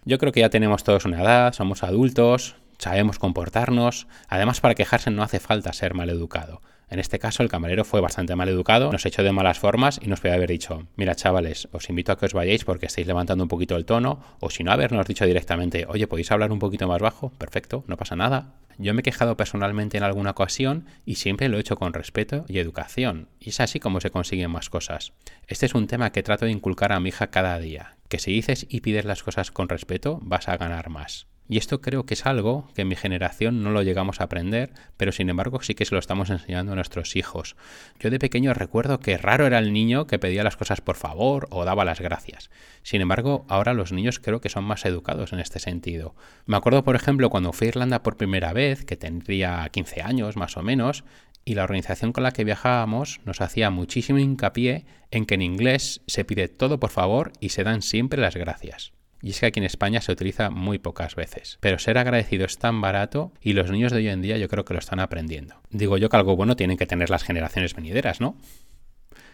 Yo 0.05 0.19
creo 0.19 0.33
que 0.33 0.41
ya 0.41 0.51
tenemos 0.51 0.85
todos 0.85 1.05
una 1.05 1.23
edad, 1.23 1.53
somos 1.53 1.83
adultos, 1.83 2.57
sabemos 2.79 3.19
comportarnos, 3.19 4.07
además 4.29 4.61
para 4.61 4.75
quejarse 4.75 5.11
no 5.11 5.23
hace 5.23 5.41
falta 5.41 5.73
ser 5.73 5.95
mal 5.95 6.11
educado. 6.11 6.61
En 6.89 7.01
este 7.01 7.19
caso 7.19 7.43
el 7.43 7.49
camarero 7.49 7.85
fue 7.85 8.01
bastante 8.01 8.37
mal 8.37 8.49
educado, 8.49 8.93
nos 8.93 9.05
echó 9.07 9.23
de 9.23 9.33
malas 9.33 9.59
formas 9.59 9.99
y 10.03 10.09
nos 10.09 10.21
podía 10.21 10.35
haber 10.35 10.51
dicho, 10.51 10.87
mira 10.97 11.17
chavales, 11.17 11.69
os 11.73 11.89
invito 11.89 12.13
a 12.13 12.19
que 12.19 12.27
os 12.27 12.35
vayáis 12.35 12.65
porque 12.65 12.87
estáis 12.87 13.07
levantando 13.07 13.45
un 13.45 13.49
poquito 13.49 13.77
el 13.77 13.85
tono, 13.85 14.21
o 14.41 14.51
si 14.51 14.63
no 14.63 14.73
habernos 14.73 15.07
dicho 15.07 15.27
directamente, 15.27 15.87
oye, 15.89 16.07
¿podéis 16.07 16.31
hablar 16.31 16.53
un 16.53 16.59
poquito 16.59 16.87
más 16.87 17.01
bajo? 17.01 17.31
Perfecto, 17.31 17.83
no 17.89 17.97
pasa 17.97 18.15
nada, 18.15 18.55
yo 18.79 18.93
me 18.93 19.01
he 19.01 19.03
quejado 19.03 19.37
personalmente 19.37 19.97
en 19.97 20.05
alguna 20.05 20.31
ocasión 20.31 20.87
y 21.05 21.15
siempre 21.15 21.49
lo 21.49 21.57
he 21.57 21.61
hecho 21.61 21.77
con 21.77 21.95
respeto 21.95 22.45
y 22.49 22.59
educación. 22.59 23.29
Y 23.41 23.51
es 23.51 23.61
así 23.61 23.81
como 23.81 24.01
se 24.01 24.11
consiguen 24.11 24.51
más 24.51 24.69
cosas. 24.69 25.13
Este 25.47 25.67
es 25.67 25.75
un 25.75 25.87
tema 25.87 26.13
que 26.13 26.23
trato 26.23 26.45
de 26.45 26.53
inculcar 26.53 26.93
a 26.93 27.01
mi 27.01 27.09
hija 27.09 27.29
cada 27.29 27.59
día. 27.59 27.97
Que 28.09 28.19
si 28.19 28.33
dices 28.33 28.67
y 28.69 28.81
pides 28.81 29.05
las 29.05 29.23
cosas 29.23 29.51
con 29.51 29.69
respeto, 29.69 30.19
vas 30.23 30.49
a 30.49 30.57
ganar 30.57 30.91
más. 30.91 31.27
Y 31.49 31.59
esto 31.59 31.81
creo 31.81 32.05
que 32.07 32.15
es 32.15 32.27
algo 32.27 32.69
que 32.75 32.83
en 32.83 32.89
mi 32.89 32.97
generación 32.97 33.63
no 33.63 33.71
lo 33.71 33.83
llegamos 33.83 34.21
a 34.21 34.25
aprender, 34.25 34.73
pero 34.97 35.13
sin 35.13 35.31
embargo 35.31 35.63
sí 35.63 35.75
que 35.75 35.85
se 35.85 35.95
lo 35.95 35.99
estamos 35.99 36.31
enseñando 36.31 36.73
a 36.73 36.75
nuestros 36.75 37.15
hijos. 37.15 37.57
Yo 38.01 38.11
de 38.11 38.19
pequeño 38.19 38.53
recuerdo 38.53 38.99
que 38.99 39.17
raro 39.17 39.47
era 39.47 39.59
el 39.59 39.73
niño 39.73 40.07
que 40.07 40.19
pedía 40.19 40.43
las 40.43 40.57
cosas 40.57 40.81
por 40.81 40.97
favor 40.97 41.47
o 41.51 41.65
daba 41.65 41.85
las 41.85 42.01
gracias. 42.01 42.51
Sin 42.83 43.01
embargo, 43.01 43.47
ahora 43.49 43.75
los 43.75 43.93
niños 43.93 44.19
creo 44.19 44.41
que 44.41 44.49
son 44.49 44.65
más 44.65 44.85
educados 44.85 45.33
en 45.33 45.39
este 45.39 45.59
sentido. 45.59 46.15
Me 46.47 46.57
acuerdo, 46.57 46.83
por 46.85 46.97
ejemplo, 46.97 47.31
cuando 47.31 47.53
fui 47.53 47.67
a 47.67 47.69
Irlanda 47.69 48.03
por 48.03 48.17
primera 48.17 48.53
vez, 48.53 48.85
que 48.85 48.97
tendría 48.97 49.69
15 49.71 50.03
años 50.03 50.37
más 50.37 50.57
o 50.57 50.63
menos, 50.63 51.05
y 51.45 51.55
la 51.55 51.63
organización 51.63 52.13
con 52.13 52.25
la 52.25 52.33
que 52.33 52.45
viajábamos 52.45 53.21
nos 53.25 53.41
hacía 53.41 53.71
muchísimo 53.71 54.19
hincapié 54.19 54.85
en 55.13 55.27
que 55.27 55.37
en 55.37 55.43
inglés 55.43 56.03
se 56.09 56.25
pide 56.25 56.49
todo 56.49 56.81
por 56.81 56.91
favor 56.91 57.33
y 57.39 57.51
se 57.51 57.63
dan 57.63 57.83
siempre 57.83 58.21
las 58.21 58.37
gracias. 58.37 58.96
Y 59.23 59.31
es 59.31 59.41
que 59.41 59.47
aquí 59.47 59.61
en 59.61 59.65
España 59.65 60.01
se 60.01 60.13
utiliza 60.13 60.51
muy 60.51 60.79
pocas 60.79 61.15
veces. 61.15 61.59
Pero 61.61 61.79
ser 61.79 61.99
agradecido 61.99 62.45
es 62.45 62.59
tan 62.59 62.81
barato 62.81 63.33
y 63.41 63.55
los 63.55 63.71
niños 63.71 63.93
de 63.93 63.99
hoy 63.99 64.09
en 64.09 64.23
día 64.23 64.37
yo 64.37 64.49
creo 64.49 64.65
que 64.65 64.75
lo 64.75 64.79
están 64.79 65.01
aprendiendo. 65.01 65.61
Digo 65.71 65.99
yo 65.99 66.09
que 66.09 66.17
algo 66.17 66.37
bueno 66.37 66.57
tienen 66.57 66.77
que 66.77 66.87
tener 66.87 67.11
las 67.11 67.25
generaciones 67.25 67.75
venideras, 67.75 68.21
¿no? 68.21 68.37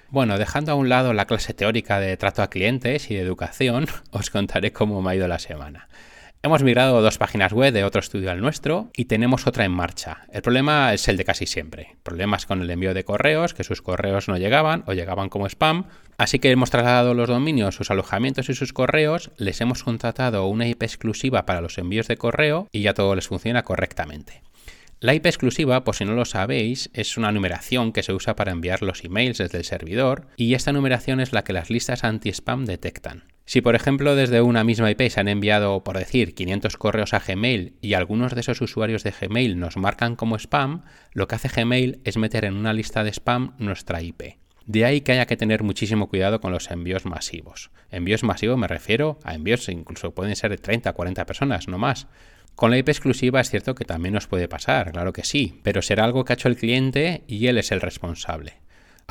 Bueno, 0.09 0.37
dejando 0.37 0.73
a 0.73 0.75
un 0.75 0.91
lado 0.91 1.15
la 1.15 1.25
clase 1.25 1.55
teórica 1.55 1.99
de 1.99 2.17
trato 2.19 2.43
a 2.43 2.51
clientes 2.51 3.11
y 3.11 3.15
de 3.15 3.23
educación, 3.23 3.87
os 4.11 4.31
contaré 4.31 4.73
cómo 4.73 5.01
me 5.01 5.11
ha 5.11 5.15
ido 5.15 5.27
la 5.27 5.39
semana. 5.39 5.89
Hemos 6.45 6.65
migrado 6.65 7.01
dos 7.03 7.19
páginas 7.19 7.53
web 7.53 7.73
de 7.73 7.85
otro 7.85 8.01
estudio 8.01 8.33
al 8.33 8.41
nuestro 8.41 8.91
y 8.97 9.05
tenemos 9.05 9.47
otra 9.47 9.65
en 9.65 9.71
marcha. 9.71 10.27
El 10.33 10.43
problema 10.43 10.93
es 10.93 11.07
el 11.07 11.17
de 11.17 11.25
casi 11.25 11.47
siempre. 11.47 11.95
Problemas 12.03 12.47
con 12.47 12.61
el 12.61 12.69
envío 12.69 12.95
de 12.95 13.05
correos, 13.05 13.55
que 13.55 13.63
sus 13.63 13.81
correos 13.81 14.27
no 14.27 14.37
llegaban 14.37 14.83
o 14.89 14.93
llegaban 14.93 15.29
como 15.29 15.47
spam. 15.47 15.85
Así 16.19 16.41
que 16.41 16.51
hemos 16.51 16.71
trasladado 16.71 17.15
los 17.15 17.29
dominios, 17.29 17.77
sus 17.77 17.93
alojamientos 17.93 18.49
y 18.49 18.55
sus 18.55 18.73
correos, 18.73 19.31
les 19.37 19.61
hemos 19.61 19.85
contratado 19.85 20.47
una 20.47 20.67
IP 20.67 20.83
exclusiva 20.83 21.47
para 21.47 21.61
los 21.61 21.79
envíos 21.79 22.09
de 22.09 22.17
correo 22.17 22.67
y 22.73 22.83
ya 22.83 22.93
todo 22.93 23.15
les 23.15 23.29
funciona 23.29 23.63
correctamente. 23.63 24.43
La 24.99 25.15
IP 25.15 25.27
exclusiva, 25.27 25.85
por 25.85 25.95
si 25.95 26.05
no 26.05 26.15
lo 26.15 26.25
sabéis, 26.25 26.91
es 26.93 27.17
una 27.17 27.31
numeración 27.31 27.93
que 27.93 28.03
se 28.03 28.15
usa 28.15 28.35
para 28.35 28.51
enviar 28.51 28.83
los 28.83 29.05
emails 29.05 29.39
desde 29.39 29.59
el 29.59 29.65
servidor 29.65 30.27
y 30.37 30.55
esta 30.55 30.73
numeración 30.73 31.21
es 31.21 31.33
la 31.33 31.45
que 31.45 31.53
las 31.53 31.71
listas 31.71 32.03
anti-spam 32.03 32.65
detectan. 32.65 33.32
Si 33.45 33.61
por 33.61 33.75
ejemplo 33.75 34.15
desde 34.15 34.41
una 34.41 34.65
misma 34.65 34.91
IP 34.91 35.09
se 35.11 35.21
han 35.21 35.29
enviado, 35.29 35.83
por 35.83 35.99
decir, 35.99 36.35
500 36.35 36.77
correos 36.77 37.13
a 37.13 37.19
Gmail 37.19 37.75
y 37.81 37.95
algunos 37.95 38.35
de 38.35 38.41
esos 38.41 38.61
usuarios 38.61 39.03
de 39.03 39.11
Gmail 39.13 39.59
nos 39.59 39.77
marcan 39.77 40.17
como 40.17 40.37
spam, 40.37 40.83
lo 41.13 41.27
que 41.27 41.35
hace 41.35 41.49
Gmail 41.49 42.01
es 42.05 42.17
meter 42.17 42.45
en 42.45 42.57
una 42.57 42.73
lista 42.73 43.03
de 43.03 43.13
spam 43.13 43.55
nuestra 43.59 44.01
IP. 44.01 44.37
De 44.67 44.85
ahí 44.85 45.01
que 45.01 45.13
haya 45.13 45.27
que 45.27 45.37
tener 45.37 45.65
muchísimo 45.65 46.09
cuidado 46.09 46.41
con 46.41 46.53
los 46.53 46.71
envíos 46.71 47.05
masivos. 47.05 47.71
Envíos 47.91 48.23
masivos 48.23 48.57
me 48.59 48.69
refiero 48.69 49.19
a 49.25 49.35
envíos 49.35 49.69
incluso 49.69 50.15
pueden 50.15 50.37
ser 50.37 50.51
de 50.51 50.59
30 50.59 50.91
o 50.91 50.95
40 50.95 51.27
personas, 51.27 51.67
no 51.67 51.79
más. 51.79 52.07
Con 52.55 52.71
la 52.71 52.79
IP 52.79 52.91
exclusiva 52.91 53.41
es 53.41 53.51
cierto 53.51 53.75
que 53.75 53.85
también 53.85 54.15
nos 54.15 54.29
puede 54.29 54.47
pasar, 54.47 54.93
claro 54.93 55.13
que 55.13 55.25
sí, 55.25 55.61
pero 55.65 55.83
será 55.83 56.05
algo 56.05 56.25
que 56.25 56.33
ha 56.33 56.35
hecho 56.35 56.49
el 56.49 56.57
cliente 56.57 57.25
y 57.27 57.49
él 57.49 57.59
es 57.59 57.73
el 57.73 57.81
responsable. 57.81 58.62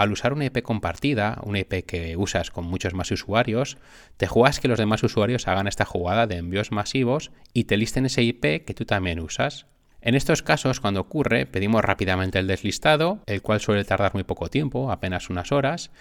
Al 0.01 0.11
usar 0.11 0.33
una 0.33 0.45
IP 0.45 0.63
compartida, 0.63 1.37
una 1.43 1.59
IP 1.59 1.85
que 1.85 2.17
usas 2.17 2.49
con 2.49 2.65
muchos 2.65 2.95
más 2.95 3.11
usuarios, 3.11 3.77
te 4.17 4.25
juegas 4.25 4.59
que 4.59 4.67
los 4.67 4.79
demás 4.79 5.03
usuarios 5.03 5.47
hagan 5.47 5.67
esta 5.67 5.85
jugada 5.85 6.25
de 6.25 6.37
envíos 6.37 6.71
masivos 6.71 7.29
y 7.53 7.65
te 7.65 7.77
listen 7.77 8.07
ese 8.07 8.23
IP 8.23 8.65
que 8.65 8.73
tú 8.73 8.85
también 8.85 9.19
usas. 9.19 9.67
En 10.01 10.15
estos 10.15 10.41
casos, 10.41 10.79
cuando 10.79 11.01
ocurre, 11.01 11.45
pedimos 11.45 11.85
rápidamente 11.85 12.39
el 12.39 12.47
deslistado, 12.47 13.19
el 13.27 13.43
cual 13.43 13.59
suele 13.59 13.83
tardar 13.83 14.15
muy 14.15 14.23
poco 14.23 14.49
tiempo, 14.49 14.91
apenas 14.91 15.29
unas 15.29 15.51
horas, 15.51 15.91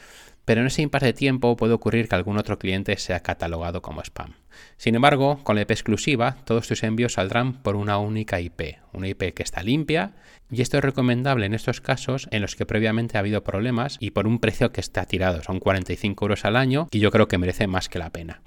pero 0.51 0.63
en 0.63 0.67
ese 0.67 0.83
impasse 0.83 1.07
de 1.07 1.13
tiempo 1.13 1.57
puede 1.57 1.75
ocurrir 1.75 2.09
que 2.09 2.17
algún 2.17 2.37
otro 2.37 2.59
cliente 2.59 2.97
sea 2.97 3.21
catalogado 3.21 3.83
como 3.83 4.03
spam. 4.03 4.33
Sin 4.79 4.97
embargo, 4.97 5.39
con 5.45 5.55
la 5.55 5.63
IP 5.63 5.71
exclusiva, 5.71 6.39
todos 6.43 6.67
tus 6.67 6.83
envíos 6.83 7.13
saldrán 7.13 7.63
por 7.63 7.77
una 7.77 7.99
única 7.99 8.41
IP, 8.41 8.79
una 8.93 9.07
IP 9.07 9.33
que 9.33 9.45
está 9.45 9.63
limpia, 9.63 10.11
y 10.51 10.61
esto 10.61 10.77
es 10.77 10.83
recomendable 10.83 11.47
en 11.47 11.55
estos 11.55 11.81
casos 11.81 12.27
en 12.33 12.43
los 12.43 12.57
que 12.57 12.67
previamente 12.67 13.17
ha 13.17 13.21
habido 13.21 13.45
problemas 13.45 13.97
y 14.01 14.11
por 14.11 14.27
un 14.27 14.41
precio 14.41 14.73
que 14.73 14.81
está 14.81 15.07
tirado, 15.07 15.41
son 15.45 15.61
45 15.61 16.25
euros 16.25 16.45
al 16.45 16.57
año, 16.57 16.89
y 16.91 16.99
yo 16.99 17.13
creo 17.13 17.29
que 17.29 17.39
merece 17.39 17.69
más 17.69 17.89
que 17.89 18.01
la 18.01 18.11
pena. 18.11 18.43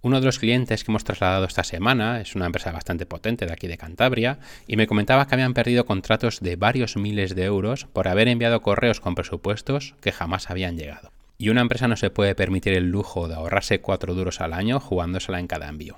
Uno 0.00 0.20
de 0.20 0.26
los 0.26 0.38
clientes 0.38 0.84
que 0.84 0.92
hemos 0.92 1.02
trasladado 1.02 1.46
esta 1.46 1.64
semana 1.64 2.20
es 2.20 2.36
una 2.36 2.46
empresa 2.46 2.70
bastante 2.70 3.04
potente 3.04 3.46
de 3.46 3.52
aquí 3.52 3.66
de 3.66 3.78
Cantabria 3.78 4.38
y 4.68 4.76
me 4.76 4.86
comentaba 4.86 5.26
que 5.26 5.34
habían 5.34 5.54
perdido 5.54 5.86
contratos 5.86 6.38
de 6.38 6.54
varios 6.54 6.96
miles 6.96 7.34
de 7.34 7.42
euros 7.42 7.86
por 7.92 8.06
haber 8.06 8.28
enviado 8.28 8.62
correos 8.62 9.00
con 9.00 9.16
presupuestos 9.16 9.96
que 10.00 10.12
jamás 10.12 10.48
habían 10.48 10.76
llegado. 10.76 11.10
Y 11.42 11.48
una 11.48 11.60
empresa 11.60 11.88
no 11.88 11.96
se 11.96 12.10
puede 12.10 12.36
permitir 12.36 12.72
el 12.74 12.92
lujo 12.92 13.26
de 13.26 13.34
ahorrarse 13.34 13.80
cuatro 13.80 14.14
duros 14.14 14.40
al 14.40 14.52
año 14.52 14.78
jugándosela 14.78 15.40
en 15.40 15.48
cada 15.48 15.68
envío. 15.68 15.96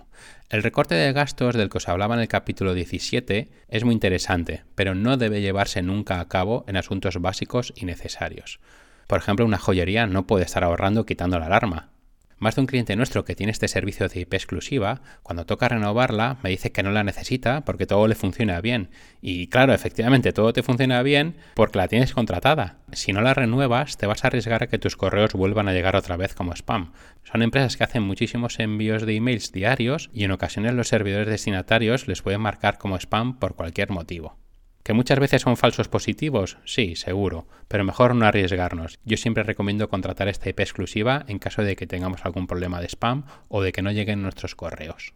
El 0.48 0.62
recorte 0.62 0.94
de 0.94 1.12
gastos 1.12 1.54
del 1.54 1.68
que 1.68 1.76
os 1.76 1.86
hablaba 1.90 2.14
en 2.14 2.22
el 2.22 2.28
capítulo 2.28 2.72
17 2.72 3.50
es 3.68 3.84
muy 3.84 3.92
interesante, 3.92 4.64
pero 4.74 4.94
no 4.94 5.18
debe 5.18 5.42
llevarse 5.42 5.82
nunca 5.82 6.20
a 6.20 6.28
cabo 6.28 6.64
en 6.66 6.78
asuntos 6.78 7.20
básicos 7.20 7.74
y 7.76 7.84
necesarios. 7.84 8.58
Por 9.06 9.18
ejemplo, 9.18 9.44
una 9.44 9.58
joyería 9.58 10.06
no 10.06 10.26
puede 10.26 10.46
estar 10.46 10.64
ahorrando 10.64 11.04
quitando 11.04 11.38
la 11.38 11.44
alarma, 11.44 11.90
más 12.38 12.54
de 12.54 12.62
un 12.62 12.66
cliente 12.66 12.96
nuestro 12.96 13.24
que 13.24 13.34
tiene 13.34 13.52
este 13.52 13.68
servicio 13.68 14.08
de 14.08 14.20
IP 14.20 14.34
exclusiva, 14.34 15.02
cuando 15.22 15.46
toca 15.46 15.68
renovarla, 15.68 16.38
me 16.42 16.50
dice 16.50 16.72
que 16.72 16.82
no 16.82 16.90
la 16.90 17.04
necesita 17.04 17.64
porque 17.64 17.86
todo 17.86 18.06
le 18.08 18.14
funciona 18.14 18.60
bien. 18.60 18.90
Y 19.20 19.48
claro, 19.48 19.72
efectivamente, 19.72 20.32
todo 20.32 20.52
te 20.52 20.62
funciona 20.62 21.02
bien 21.02 21.36
porque 21.54 21.78
la 21.78 21.88
tienes 21.88 22.12
contratada. 22.12 22.78
Si 22.92 23.12
no 23.12 23.20
la 23.20 23.34
renuevas, 23.34 23.96
te 23.96 24.06
vas 24.06 24.24
a 24.24 24.28
arriesgar 24.28 24.62
a 24.62 24.68
que 24.68 24.78
tus 24.78 24.96
correos 24.96 25.32
vuelvan 25.32 25.68
a 25.68 25.72
llegar 25.72 25.96
otra 25.96 26.16
vez 26.16 26.34
como 26.34 26.52
spam. 26.54 26.92
Son 27.22 27.42
empresas 27.42 27.76
que 27.76 27.84
hacen 27.84 28.02
muchísimos 28.02 28.58
envíos 28.60 29.06
de 29.06 29.16
emails 29.16 29.52
diarios 29.52 30.10
y 30.12 30.24
en 30.24 30.32
ocasiones 30.32 30.74
los 30.74 30.88
servidores 30.88 31.28
destinatarios 31.28 32.08
les 32.08 32.22
pueden 32.22 32.40
marcar 32.40 32.78
como 32.78 32.96
spam 32.96 33.38
por 33.38 33.54
cualquier 33.54 33.90
motivo. 33.90 34.43
¿Que 34.84 34.92
muchas 34.92 35.18
veces 35.18 35.40
son 35.40 35.56
falsos 35.56 35.88
positivos? 35.88 36.58
Sí, 36.66 36.94
seguro, 36.94 37.46
pero 37.68 37.84
mejor 37.84 38.14
no 38.14 38.26
arriesgarnos. 38.26 38.98
Yo 39.06 39.16
siempre 39.16 39.42
recomiendo 39.42 39.88
contratar 39.88 40.28
esta 40.28 40.50
IP 40.50 40.60
exclusiva 40.60 41.24
en 41.26 41.38
caso 41.38 41.62
de 41.62 41.74
que 41.74 41.86
tengamos 41.86 42.26
algún 42.26 42.46
problema 42.46 42.82
de 42.82 42.88
spam 42.88 43.24
o 43.48 43.62
de 43.62 43.72
que 43.72 43.80
no 43.80 43.92
lleguen 43.92 44.20
nuestros 44.20 44.54
correos. 44.54 45.14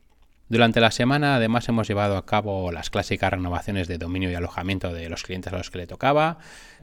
Durante 0.49 0.81
la 0.81 0.91
semana 0.91 1.37
además 1.37 1.69
hemos 1.69 1.87
llevado 1.87 2.17
a 2.17 2.25
cabo 2.25 2.73
las 2.73 2.89
clásicas 2.89 3.31
renovaciones 3.31 3.87
de 3.87 3.99
dominio 3.99 4.31
y 4.31 4.35
alojamiento 4.35 4.95
de 4.95 5.11
los 5.11 5.23
clientes 5.23 5.53
a 5.53 5.59
los 5.59 5.71
que 5.71 5.77
le 5.77 5.87
tocaba 5.87 6.39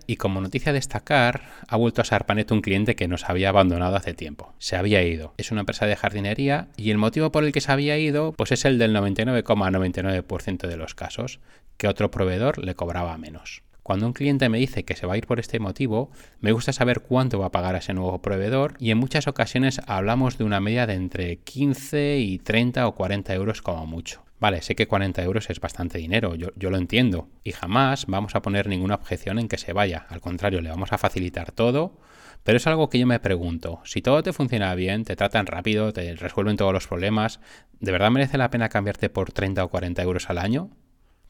y 0.05 0.17
como 0.17 0.39
noticia 0.39 0.69
a 0.69 0.73
destacar 0.73 1.41
ha 1.67 1.75
vuelto 1.75 2.03
a 2.03 2.05
Sarpanet 2.05 2.51
un 2.51 2.61
cliente 2.61 2.95
que 2.95 3.07
nos 3.07 3.27
había 3.27 3.49
abandonado 3.49 3.95
hace 3.95 4.13
tiempo. 4.13 4.53
Se 4.59 4.75
había 4.75 5.01
ido. 5.01 5.33
Es 5.37 5.51
una 5.51 5.61
empresa 5.61 5.87
de 5.87 5.95
jardinería 5.95 6.67
y 6.77 6.91
el 6.91 6.99
motivo 6.99 7.31
por 7.31 7.43
el 7.43 7.51
que 7.51 7.61
se 7.61 7.71
había 7.71 7.97
ido 7.97 8.33
pues 8.33 8.51
es 8.51 8.63
el 8.65 8.77
del 8.77 8.95
99,99% 8.95 10.67
de 10.67 10.77
los 10.77 10.93
casos, 10.93 11.39
que 11.77 11.87
otro 11.87 12.11
proveedor 12.11 12.63
le 12.63 12.75
cobraba 12.75 13.17
menos. 13.17 13.63
Cuando 13.85 14.07
un 14.07 14.13
cliente 14.13 14.49
me 14.49 14.57
dice 14.57 14.83
que 14.83 14.95
se 14.95 15.05
va 15.05 15.13
a 15.13 15.17
ir 15.17 15.27
por 15.27 15.39
este 15.39 15.59
motivo, 15.59 16.09
me 16.39 16.51
gusta 16.51 16.73
saber 16.73 17.01
cuánto 17.01 17.37
va 17.37 17.45
a 17.45 17.51
pagar 17.51 17.75
a 17.75 17.77
ese 17.77 17.93
nuevo 17.93 18.19
proveedor 18.19 18.73
y 18.79 18.89
en 18.89 18.97
muchas 18.97 19.27
ocasiones 19.27 19.79
hablamos 19.85 20.39
de 20.39 20.43
una 20.43 20.59
media 20.59 20.87
de 20.87 20.95
entre 20.95 21.37
15 21.37 22.17
y 22.17 22.39
30 22.39 22.87
o 22.87 22.95
40 22.95 23.35
euros 23.35 23.61
como 23.61 23.85
mucho. 23.85 24.25
Vale, 24.39 24.63
sé 24.63 24.75
que 24.75 24.87
40 24.87 25.21
euros 25.21 25.51
es 25.51 25.59
bastante 25.59 25.99
dinero, 25.99 26.33
yo, 26.33 26.49
yo, 26.55 26.71
lo 26.71 26.77
entiendo, 26.77 27.29
y 27.43 27.51
jamás 27.51 28.07
vamos 28.07 28.35
a 28.35 28.41
poner 28.41 28.67
ninguna 28.67 28.95
objeción 28.95 29.37
en 29.37 29.47
que 29.47 29.59
se 29.59 29.71
vaya, 29.71 30.07
al 30.09 30.19
contrario, 30.19 30.61
le 30.61 30.69
vamos 30.69 30.91
a 30.91 30.97
facilitar 30.97 31.51
todo, 31.51 31.99
pero 32.43 32.57
es 32.57 32.65
algo 32.67 32.89
que 32.89 32.99
yo 32.99 33.05
me 33.07 33.19
pregunto, 33.19 33.81
si 33.85 34.01
todo 34.01 34.23
te 34.23 34.33
funciona 34.33 34.73
bien, 34.75 35.05
te 35.05 35.15
tratan 35.15 35.45
rápido, 35.45 35.93
te 35.93 36.15
resuelven 36.15 36.57
todos 36.57 36.73
los 36.73 36.87
problemas, 36.87 37.39
¿de 37.79 37.91
verdad 37.91 38.11
merece 38.11 38.37
la 38.37 38.49
pena 38.49 38.67
cambiarte 38.67 39.09
por 39.09 39.31
30 39.31 39.63
o 39.63 39.69
40 39.69 40.01
euros 40.01 40.29
al 40.29 40.39
año? 40.39 40.71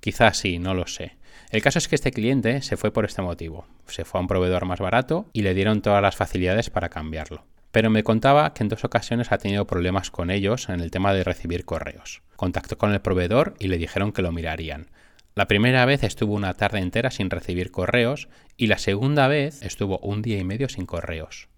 Quizás 0.05 0.37
sí, 0.37 0.59
no 0.59 0.75
lo 0.75 0.85
sé. 0.85 1.17
El 1.49 1.63
caso 1.63 1.79
es 1.79 1.87
que 1.87 1.95
este 1.95 2.11
cliente 2.11 2.61
se 2.61 2.77
fue 2.77 2.93
por 2.93 3.05
este 3.05 3.23
motivo. 3.23 3.65
Se 3.87 4.05
fue 4.05 4.19
a 4.19 4.21
un 4.21 4.27
proveedor 4.27 4.65
más 4.65 4.79
barato 4.79 5.25
y 5.33 5.41
le 5.41 5.55
dieron 5.55 5.81
todas 5.81 5.99
las 5.99 6.15
facilidades 6.15 6.69
para 6.69 6.89
cambiarlo. 6.89 7.43
Pero 7.71 7.89
me 7.89 8.03
contaba 8.03 8.53
que 8.53 8.61
en 8.61 8.69
dos 8.69 8.83
ocasiones 8.83 9.31
ha 9.31 9.39
tenido 9.39 9.65
problemas 9.65 10.11
con 10.11 10.29
ellos 10.29 10.69
en 10.69 10.79
el 10.79 10.91
tema 10.91 11.11
de 11.11 11.23
recibir 11.23 11.65
correos. 11.65 12.21
Contactó 12.35 12.77
con 12.77 12.93
el 12.93 13.01
proveedor 13.01 13.55
y 13.57 13.67
le 13.67 13.79
dijeron 13.79 14.11
que 14.11 14.21
lo 14.21 14.31
mirarían. 14.31 14.91
La 15.33 15.47
primera 15.47 15.83
vez 15.85 16.03
estuvo 16.03 16.35
una 16.35 16.53
tarde 16.53 16.81
entera 16.81 17.09
sin 17.09 17.31
recibir 17.31 17.71
correos 17.71 18.29
y 18.57 18.67
la 18.67 18.77
segunda 18.77 19.27
vez 19.27 19.63
estuvo 19.63 19.97
un 20.03 20.21
día 20.21 20.37
y 20.37 20.43
medio 20.43 20.69
sin 20.69 20.85
correos. 20.85 21.49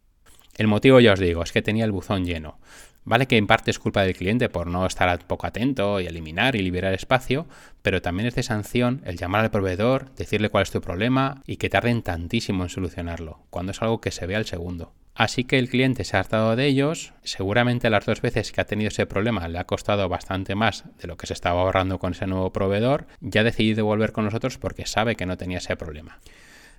El 0.58 0.68
motivo 0.68 1.02
ya 1.02 1.12
os 1.12 1.20
digo, 1.20 1.44
es 1.44 1.52
que 1.52 1.62
tenía 1.62 1.84
el 1.84 1.92
buzón 1.92 2.24
lleno. 2.26 2.60
Vale 3.08 3.26
que 3.26 3.38
en 3.38 3.48
parte 3.48 3.72
es 3.72 3.80
culpa 3.80 4.04
del 4.04 4.18
cliente 4.18 4.50
por 4.50 4.68
no 4.68 4.86
estar 4.86 5.18
poco 5.28 5.48
atento 5.48 6.02
y 6.02 6.08
eliminar 6.08 6.58
y 6.58 6.62
liberar 6.62 6.94
espacio, 6.94 7.48
pero 7.82 8.02
también 8.02 8.28
es 8.28 8.36
de 8.36 8.44
sanción 8.44 9.02
el 9.06 9.16
llamar 9.16 9.46
al 9.46 9.50
proveedor, 9.50 10.14
decirle 10.16 10.50
cuál 10.50 10.64
es 10.64 10.72
tu 10.72 10.82
problema 10.82 11.42
y 11.48 11.56
que 11.56 11.70
tarden 11.70 12.02
tantísimo 12.02 12.64
en 12.64 12.70
solucionarlo, 12.70 13.40
cuando 13.50 13.72
es 13.72 13.82
algo 13.82 14.02
que 14.02 14.12
se 14.12 14.26
ve 14.26 14.36
al 14.36 14.46
segundo. 14.46 14.92
Así 15.16 15.46
que 15.46 15.58
el 15.58 15.70
cliente 15.70 16.04
se 16.04 16.18
ha 16.18 16.20
hartado 16.20 16.58
de 16.58 16.66
ellos, 16.66 17.14
seguramente 17.24 17.90
las 17.90 18.06
dos 18.06 18.22
veces 18.22 18.52
que 18.52 18.60
ha 18.60 18.66
tenido 18.66 18.90
ese 18.90 19.06
problema 19.06 19.48
le 19.48 19.60
ha 19.60 19.64
costado 19.64 20.10
bastante 20.10 20.56
más 20.56 20.84
de 21.00 21.08
lo 21.08 21.16
que 21.16 21.28
se 21.28 21.34
estaba 21.34 21.62
ahorrando 21.62 22.00
con 22.00 22.12
ese 22.12 22.28
nuevo 22.28 22.52
proveedor, 22.52 23.08
ya 23.22 23.40
ha 23.40 23.46
decidido 23.46 23.86
volver 23.86 24.12
con 24.12 24.26
nosotros 24.26 24.58
porque 24.58 24.86
sabe 24.86 25.16
que 25.16 25.26
no 25.26 25.38
tenía 25.38 25.60
ese 25.60 25.78
problema. 25.78 26.20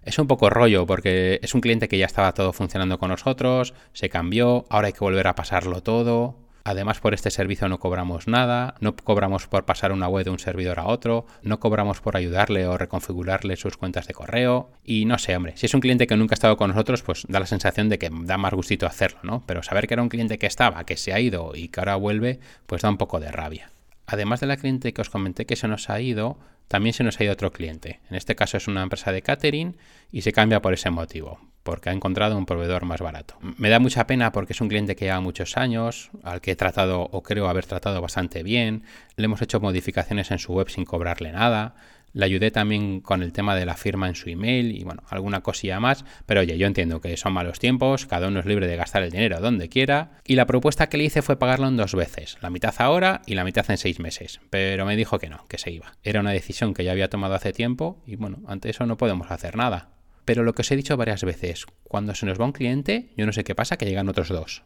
Es 0.09 0.19
un 0.19 0.27
poco 0.27 0.49
rollo 0.49 0.87
porque 0.87 1.39
es 1.43 1.55
un 1.55 1.61
cliente 1.61 1.87
que 1.87 1.99
ya 1.99 2.07
estaba 2.07 2.33
todo 2.33 2.55
funcionando 2.55 2.99
con 2.99 3.11
nosotros, 3.11 3.75
se 3.93 4.09
cambió, 4.09 4.65
ahora 4.71 4.87
hay 4.87 4.95
que 4.95 5.01
volver 5.01 5.27
a 5.27 5.35
pasarlo 5.35 5.83
todo. 5.83 6.35
Además, 6.65 6.99
por 6.99 7.13
este 7.13 7.31
servicio 7.31 7.69
no 7.69 7.79
cobramos 7.79 8.27
nada, 8.27 8.75
no 8.81 8.97
cobramos 8.97 9.49
por 9.49 9.67
pasar 9.67 9.93
una 9.93 10.09
web 10.09 10.25
de 10.25 10.31
un 10.31 10.39
servidor 10.39 10.81
a 10.81 10.87
otro, 10.87 11.27
no 11.43 11.61
cobramos 11.61 12.01
por 12.01 12.17
ayudarle 12.17 12.67
o 12.67 12.79
reconfigurarle 12.79 13.57
sus 13.57 13.77
cuentas 13.77 14.07
de 14.07 14.15
correo. 14.15 14.71
Y 14.83 15.05
no 15.05 15.19
sé, 15.19 15.37
hombre, 15.37 15.59
si 15.59 15.67
es 15.67 15.75
un 15.75 15.83
cliente 15.83 16.07
que 16.07 16.17
nunca 16.17 16.33
ha 16.33 16.37
estado 16.37 16.57
con 16.57 16.71
nosotros, 16.71 17.03
pues 17.03 17.27
da 17.29 17.39
la 17.39 17.47
sensación 17.47 17.91
de 17.91 17.99
que 17.99 18.09
da 18.11 18.39
más 18.39 18.55
gustito 18.55 18.87
hacerlo, 18.87 19.21
¿no? 19.23 19.43
Pero 19.45 19.63
saber 19.63 19.87
que 19.87 19.93
era 19.93 20.03
un 20.03 20.09
cliente 20.09 20.39
que 20.39 20.47
estaba, 20.47 20.85
que 20.85 20.97
se 20.97 21.13
ha 21.13 21.21
ido 21.21 21.53
y 21.55 21.69
que 21.69 21.81
ahora 21.81 21.97
vuelve, 21.97 22.41
pues 22.65 22.81
da 22.81 22.89
un 22.89 22.97
poco 22.97 23.21
de 23.21 23.31
rabia. 23.31 23.73
Además 24.07 24.41
de 24.41 24.47
la 24.47 24.57
cliente 24.57 24.95
que 24.95 25.03
os 25.03 25.11
comenté 25.11 25.45
que 25.45 25.55
se 25.55 25.69
nos 25.69 25.91
ha 25.91 26.01
ido, 26.01 26.39
también 26.69 26.93
se 26.93 27.03
nos 27.03 27.19
ha 27.19 27.25
ido 27.25 27.33
otro 27.33 27.51
cliente. 27.51 28.01
En 28.11 28.17
este 28.17 28.37
caso 28.37 28.57
es 28.57 28.69
una 28.69 28.83
empresa 28.83 29.11
de 29.11 29.23
catering 29.23 29.77
y 30.13 30.23
se 30.23 30.33
cambia 30.33 30.63
por 30.63 30.75
ese 30.75 30.91
motivo, 30.91 31.41
porque 31.63 31.91
ha 31.91 31.93
encontrado 31.93 32.37
un 32.37 32.47
proveedor 32.47 32.85
más 32.85 33.01
barato. 33.01 33.39
Me 33.57 33.71
da 33.71 33.79
mucha 33.79 34.07
pena 34.07 34.33
porque 34.33 34.53
es 34.53 34.61
un 34.61 34.69
cliente 34.69 34.95
que 34.95 35.07
lleva 35.07 35.21
muchos 35.21 35.57
años, 35.57 36.11
al 36.23 36.41
que 36.41 36.53
he 36.53 36.57
tratado 36.57 37.09
o 37.11 37.23
creo 37.23 37.49
haber 37.49 37.67
tratado 37.67 38.01
bastante 38.01 38.43
bien. 38.43 38.85
Le 39.17 39.25
hemos 39.25 39.43
hecho 39.43 39.61
modificaciones 39.61 40.31
en 40.31 40.39
su 40.39 40.53
web 40.53 40.69
sin 40.69 40.85
cobrarle 40.85 41.33
nada. 41.33 41.75
Le 42.13 42.25
ayudé 42.25 42.51
también 42.51 43.01
con 43.01 43.23
el 43.23 43.33
tema 43.33 43.55
de 43.55 43.67
la 43.67 43.77
firma 43.77 44.09
en 44.09 44.15
su 44.15 44.31
email 44.31 44.77
y 44.77 44.85
bueno, 44.85 45.03
alguna 45.09 45.43
cosilla 45.43 45.81
más. 45.81 46.05
Pero 46.27 46.41
oye, 46.41 46.57
yo 46.59 46.67
entiendo 46.67 47.01
que 47.01 47.17
son 47.17 47.33
malos 47.33 47.59
tiempos, 47.59 48.07
cada 48.07 48.29
uno 48.29 48.41
es 48.41 48.47
libre 48.47 48.67
de 48.67 48.77
gastar 48.77 49.03
el 49.03 49.11
dinero 49.11 49.41
donde 49.41 49.69
quiera. 49.69 50.19
Y 50.25 50.35
la 50.35 50.47
propuesta 50.47 50.89
que 50.89 50.99
le 50.99 51.05
hice 51.05 51.23
fue 51.23 51.39
pagarlo 51.39 51.69
en 51.69 51.77
dos 51.77 51.95
veces, 51.95 52.39
la 52.41 52.51
mitad 52.51 52.75
ahora 52.79 53.23
y 53.27 53.35
la 53.35 53.45
mitad 53.45 53.71
en 53.71 53.79
seis 53.79 54.01
meses. 54.01 54.41
Pero 54.51 54.87
me 54.87 54.97
dijo 54.97 55.19
que 55.19 55.29
no, 55.29 55.47
que 55.49 55.59
se 55.59 55.71
iba. 55.71 55.93
Era 56.03 56.21
una 56.21 56.33
decisión 56.33 56.75
que 56.75 56.85
ya 56.85 56.93
había 56.93 57.11
tomado 57.11 57.35
hace 57.35 57.53
tiempo 57.53 58.03
y 58.07 58.17
bueno, 58.17 58.39
ante 58.47 58.71
eso 58.71 58.87
no 58.87 58.97
podemos 58.97 59.31
hacer 59.31 59.57
nada. 59.57 59.91
Pero 60.25 60.43
lo 60.43 60.55
que 60.55 60.61
os 60.63 60.71
he 60.71 60.77
dicho 60.77 60.97
varias 60.99 61.25
veces, 61.25 61.65
cuando 61.85 62.15
se 62.15 62.27
nos 62.27 62.39
va 62.39 62.45
un 62.45 62.53
cliente, 62.53 63.13
yo 63.17 63.25
no 63.25 63.33
sé 63.33 63.45
qué 63.45 63.55
pasa, 63.55 63.79
que 63.79 63.87
llegan 63.87 64.11
otros 64.11 64.29
dos. 64.29 64.63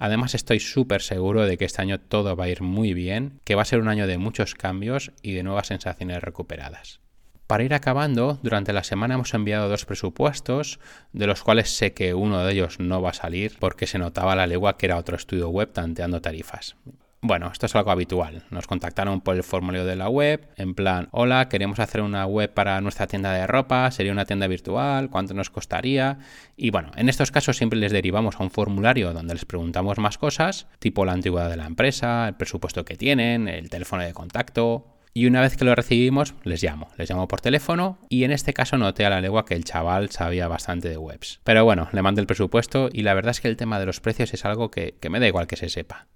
Además 0.00 0.34
estoy 0.34 0.60
súper 0.60 1.02
seguro 1.02 1.44
de 1.44 1.58
que 1.58 1.66
este 1.66 1.82
año 1.82 2.00
todo 2.00 2.34
va 2.34 2.44
a 2.44 2.48
ir 2.48 2.62
muy 2.62 2.94
bien, 2.94 3.38
que 3.44 3.54
va 3.54 3.62
a 3.62 3.66
ser 3.66 3.80
un 3.80 3.88
año 3.88 4.06
de 4.06 4.16
muchos 4.16 4.54
cambios 4.54 5.12
y 5.22 5.34
de 5.34 5.42
nuevas 5.42 5.66
sensaciones 5.66 6.22
recuperadas. 6.22 7.00
Para 7.46 7.64
ir 7.64 7.74
acabando, 7.74 8.38
durante 8.42 8.72
la 8.72 8.82
semana 8.82 9.14
hemos 9.14 9.34
enviado 9.34 9.68
dos 9.68 9.84
presupuestos, 9.84 10.80
de 11.12 11.26
los 11.26 11.42
cuales 11.42 11.76
sé 11.76 11.92
que 11.92 12.14
uno 12.14 12.42
de 12.42 12.52
ellos 12.52 12.80
no 12.80 13.02
va 13.02 13.10
a 13.10 13.12
salir 13.12 13.56
porque 13.58 13.86
se 13.86 13.98
notaba 13.98 14.34
la 14.34 14.46
legua 14.46 14.78
que 14.78 14.86
era 14.86 14.96
otro 14.96 15.16
estudio 15.16 15.50
web 15.50 15.70
tanteando 15.70 16.22
tarifas. 16.22 16.76
Bueno, 17.22 17.50
esto 17.52 17.66
es 17.66 17.76
algo 17.76 17.90
habitual. 17.90 18.44
Nos 18.50 18.66
contactaron 18.66 19.20
por 19.20 19.36
el 19.36 19.42
formulario 19.42 19.84
de 19.84 19.94
la 19.94 20.08
web, 20.08 20.48
en 20.56 20.74
plan, 20.74 21.08
hola, 21.10 21.50
queremos 21.50 21.78
hacer 21.78 22.00
una 22.00 22.24
web 22.24 22.54
para 22.54 22.80
nuestra 22.80 23.06
tienda 23.06 23.30
de 23.34 23.46
ropa, 23.46 23.90
sería 23.90 24.12
una 24.12 24.24
tienda 24.24 24.46
virtual, 24.46 25.10
cuánto 25.10 25.34
nos 25.34 25.50
costaría. 25.50 26.18
Y 26.56 26.70
bueno, 26.70 26.90
en 26.96 27.10
estos 27.10 27.30
casos 27.30 27.58
siempre 27.58 27.78
les 27.78 27.92
derivamos 27.92 28.36
a 28.36 28.42
un 28.42 28.50
formulario 28.50 29.12
donde 29.12 29.34
les 29.34 29.44
preguntamos 29.44 29.98
más 29.98 30.16
cosas, 30.16 30.66
tipo 30.78 31.04
la 31.04 31.12
antigüedad 31.12 31.50
de 31.50 31.58
la 31.58 31.66
empresa, 31.66 32.26
el 32.26 32.36
presupuesto 32.36 32.86
que 32.86 32.96
tienen, 32.96 33.48
el 33.48 33.68
teléfono 33.68 34.02
de 34.02 34.14
contacto, 34.14 34.86
y 35.12 35.26
una 35.26 35.42
vez 35.42 35.58
que 35.58 35.66
lo 35.66 35.74
recibimos, 35.74 36.34
les 36.44 36.62
llamo. 36.62 36.88
Les 36.96 37.10
llamo 37.10 37.28
por 37.28 37.42
teléfono 37.42 37.98
y 38.08 38.24
en 38.24 38.30
este 38.30 38.54
caso 38.54 38.78
noté 38.78 39.04
a 39.04 39.10
la 39.10 39.20
legua 39.20 39.44
que 39.44 39.54
el 39.54 39.64
chaval 39.64 40.08
sabía 40.10 40.48
bastante 40.48 40.88
de 40.88 40.96
webs. 40.96 41.40
Pero 41.44 41.64
bueno, 41.64 41.90
le 41.92 42.00
mandé 42.00 42.22
el 42.22 42.26
presupuesto 42.26 42.88
y 42.90 43.02
la 43.02 43.12
verdad 43.12 43.32
es 43.32 43.42
que 43.42 43.48
el 43.48 43.58
tema 43.58 43.78
de 43.78 43.86
los 43.86 44.00
precios 44.00 44.32
es 44.32 44.46
algo 44.46 44.70
que, 44.70 44.94
que 44.98 45.10
me 45.10 45.20
da 45.20 45.26
igual 45.26 45.48
que 45.48 45.56
se 45.56 45.68
sepa. 45.68 46.06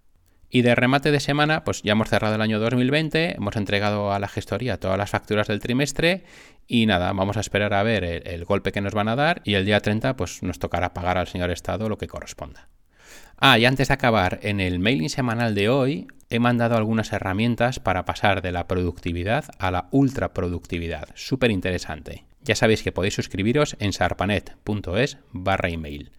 Y 0.55 0.63
de 0.63 0.77
remate 0.77 1.11
de 1.11 1.19
semana, 1.19 1.65
pues 1.65 1.83
ya 1.83 1.95
hemos 1.95 2.09
cerrado 2.09 2.37
el 2.37 2.41
año 2.41 2.61
2020, 2.61 3.35
hemos 3.39 3.57
entregado 3.57 4.13
a 4.13 4.21
la 4.21 4.29
gestoría 4.29 4.79
todas 4.79 4.97
las 4.97 5.11
facturas 5.11 5.49
del 5.49 5.59
trimestre 5.59 6.23
y 6.69 6.87
nada, 6.87 7.13
vamos 7.13 7.37
a 7.37 7.41
esperar 7.41 7.75
a 7.75 7.83
ver 7.83 8.05
el, 8.05 8.45
golpe 8.45 8.71
que 8.71 8.81
nos 8.81 8.95
van 8.95 9.09
a 9.09 9.17
dar 9.17 9.43
y 9.45 9.55
el 9.55 9.65
día 9.65 9.81
30 9.81 10.15
pues 10.15 10.45
nos 10.45 10.61
tocará 10.61 10.95
pagar 10.95 11.19
al 11.19 11.27
señor 11.27 11.51
Estado 11.51 11.89
lo 11.89 11.99
que 11.99 12.07
corresponda. 12.07 12.69
Ah, 13.37 13.59
y 13.59 13.65
antes 13.65 13.89
de 13.89 13.95
acabar, 13.95 14.39
en 14.43 14.61
el 14.61 14.79
mailing 14.79 15.11
semanal 15.11 15.57
de 15.57 15.71
hoy 15.71 16.07
he 16.31 16.39
mandado 16.39 16.77
algunas 16.77 17.13
herramientas 17.13 17.81
para 17.81 18.05
pasar 18.05 18.41
de 18.41 18.53
la 18.53 18.69
productividad 18.69 19.47
a 19.59 19.73
la 19.73 19.89
ultraproductividad. 19.91 21.09
Súper 21.17 21.51
interesante. 21.51 22.27
Ya 22.43 22.55
sabéis 22.55 22.85
que 22.85 22.93
podéis 22.93 23.15
suscribiros 23.15 23.75
en 23.81 23.93
sarpanet.es 23.93 25.19
barra 25.33 25.69
email. 25.71 26.13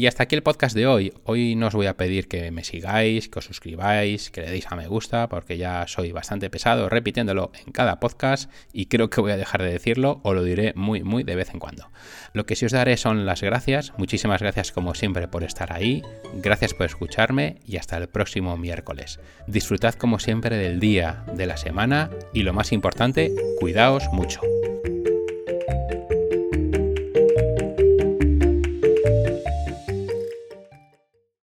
Y 0.00 0.06
hasta 0.06 0.22
aquí 0.22 0.34
el 0.34 0.42
podcast 0.42 0.74
de 0.74 0.86
hoy. 0.86 1.12
Hoy 1.24 1.56
no 1.56 1.66
os 1.66 1.74
voy 1.74 1.84
a 1.84 1.98
pedir 1.98 2.26
que 2.26 2.50
me 2.50 2.64
sigáis, 2.64 3.28
que 3.28 3.38
os 3.38 3.44
suscribáis, 3.44 4.30
que 4.30 4.40
le 4.40 4.50
deis 4.50 4.66
a 4.72 4.74
me 4.74 4.86
gusta, 4.86 5.28
porque 5.28 5.58
ya 5.58 5.86
soy 5.88 6.10
bastante 6.10 6.48
pesado 6.48 6.88
repitiéndolo 6.88 7.52
en 7.66 7.70
cada 7.70 8.00
podcast 8.00 8.50
y 8.72 8.86
creo 8.86 9.10
que 9.10 9.20
voy 9.20 9.32
a 9.32 9.36
dejar 9.36 9.62
de 9.62 9.70
decirlo 9.70 10.22
o 10.24 10.32
lo 10.32 10.42
diré 10.42 10.72
muy, 10.74 11.02
muy 11.02 11.22
de 11.22 11.36
vez 11.36 11.50
en 11.52 11.60
cuando. 11.60 11.90
Lo 12.32 12.46
que 12.46 12.56
sí 12.56 12.64
os 12.64 12.72
daré 12.72 12.96
son 12.96 13.26
las 13.26 13.42
gracias. 13.42 13.92
Muchísimas 13.98 14.40
gracias 14.40 14.72
como 14.72 14.94
siempre 14.94 15.28
por 15.28 15.44
estar 15.44 15.70
ahí. 15.70 16.00
Gracias 16.36 16.72
por 16.72 16.86
escucharme 16.86 17.58
y 17.66 17.76
hasta 17.76 17.98
el 17.98 18.08
próximo 18.08 18.56
miércoles. 18.56 19.20
Disfrutad 19.48 19.96
como 19.96 20.18
siempre 20.18 20.56
del 20.56 20.80
día, 20.80 21.26
de 21.34 21.44
la 21.44 21.58
semana 21.58 22.08
y 22.32 22.42
lo 22.42 22.54
más 22.54 22.72
importante, 22.72 23.30
cuidaos 23.60 24.08
mucho. 24.14 24.40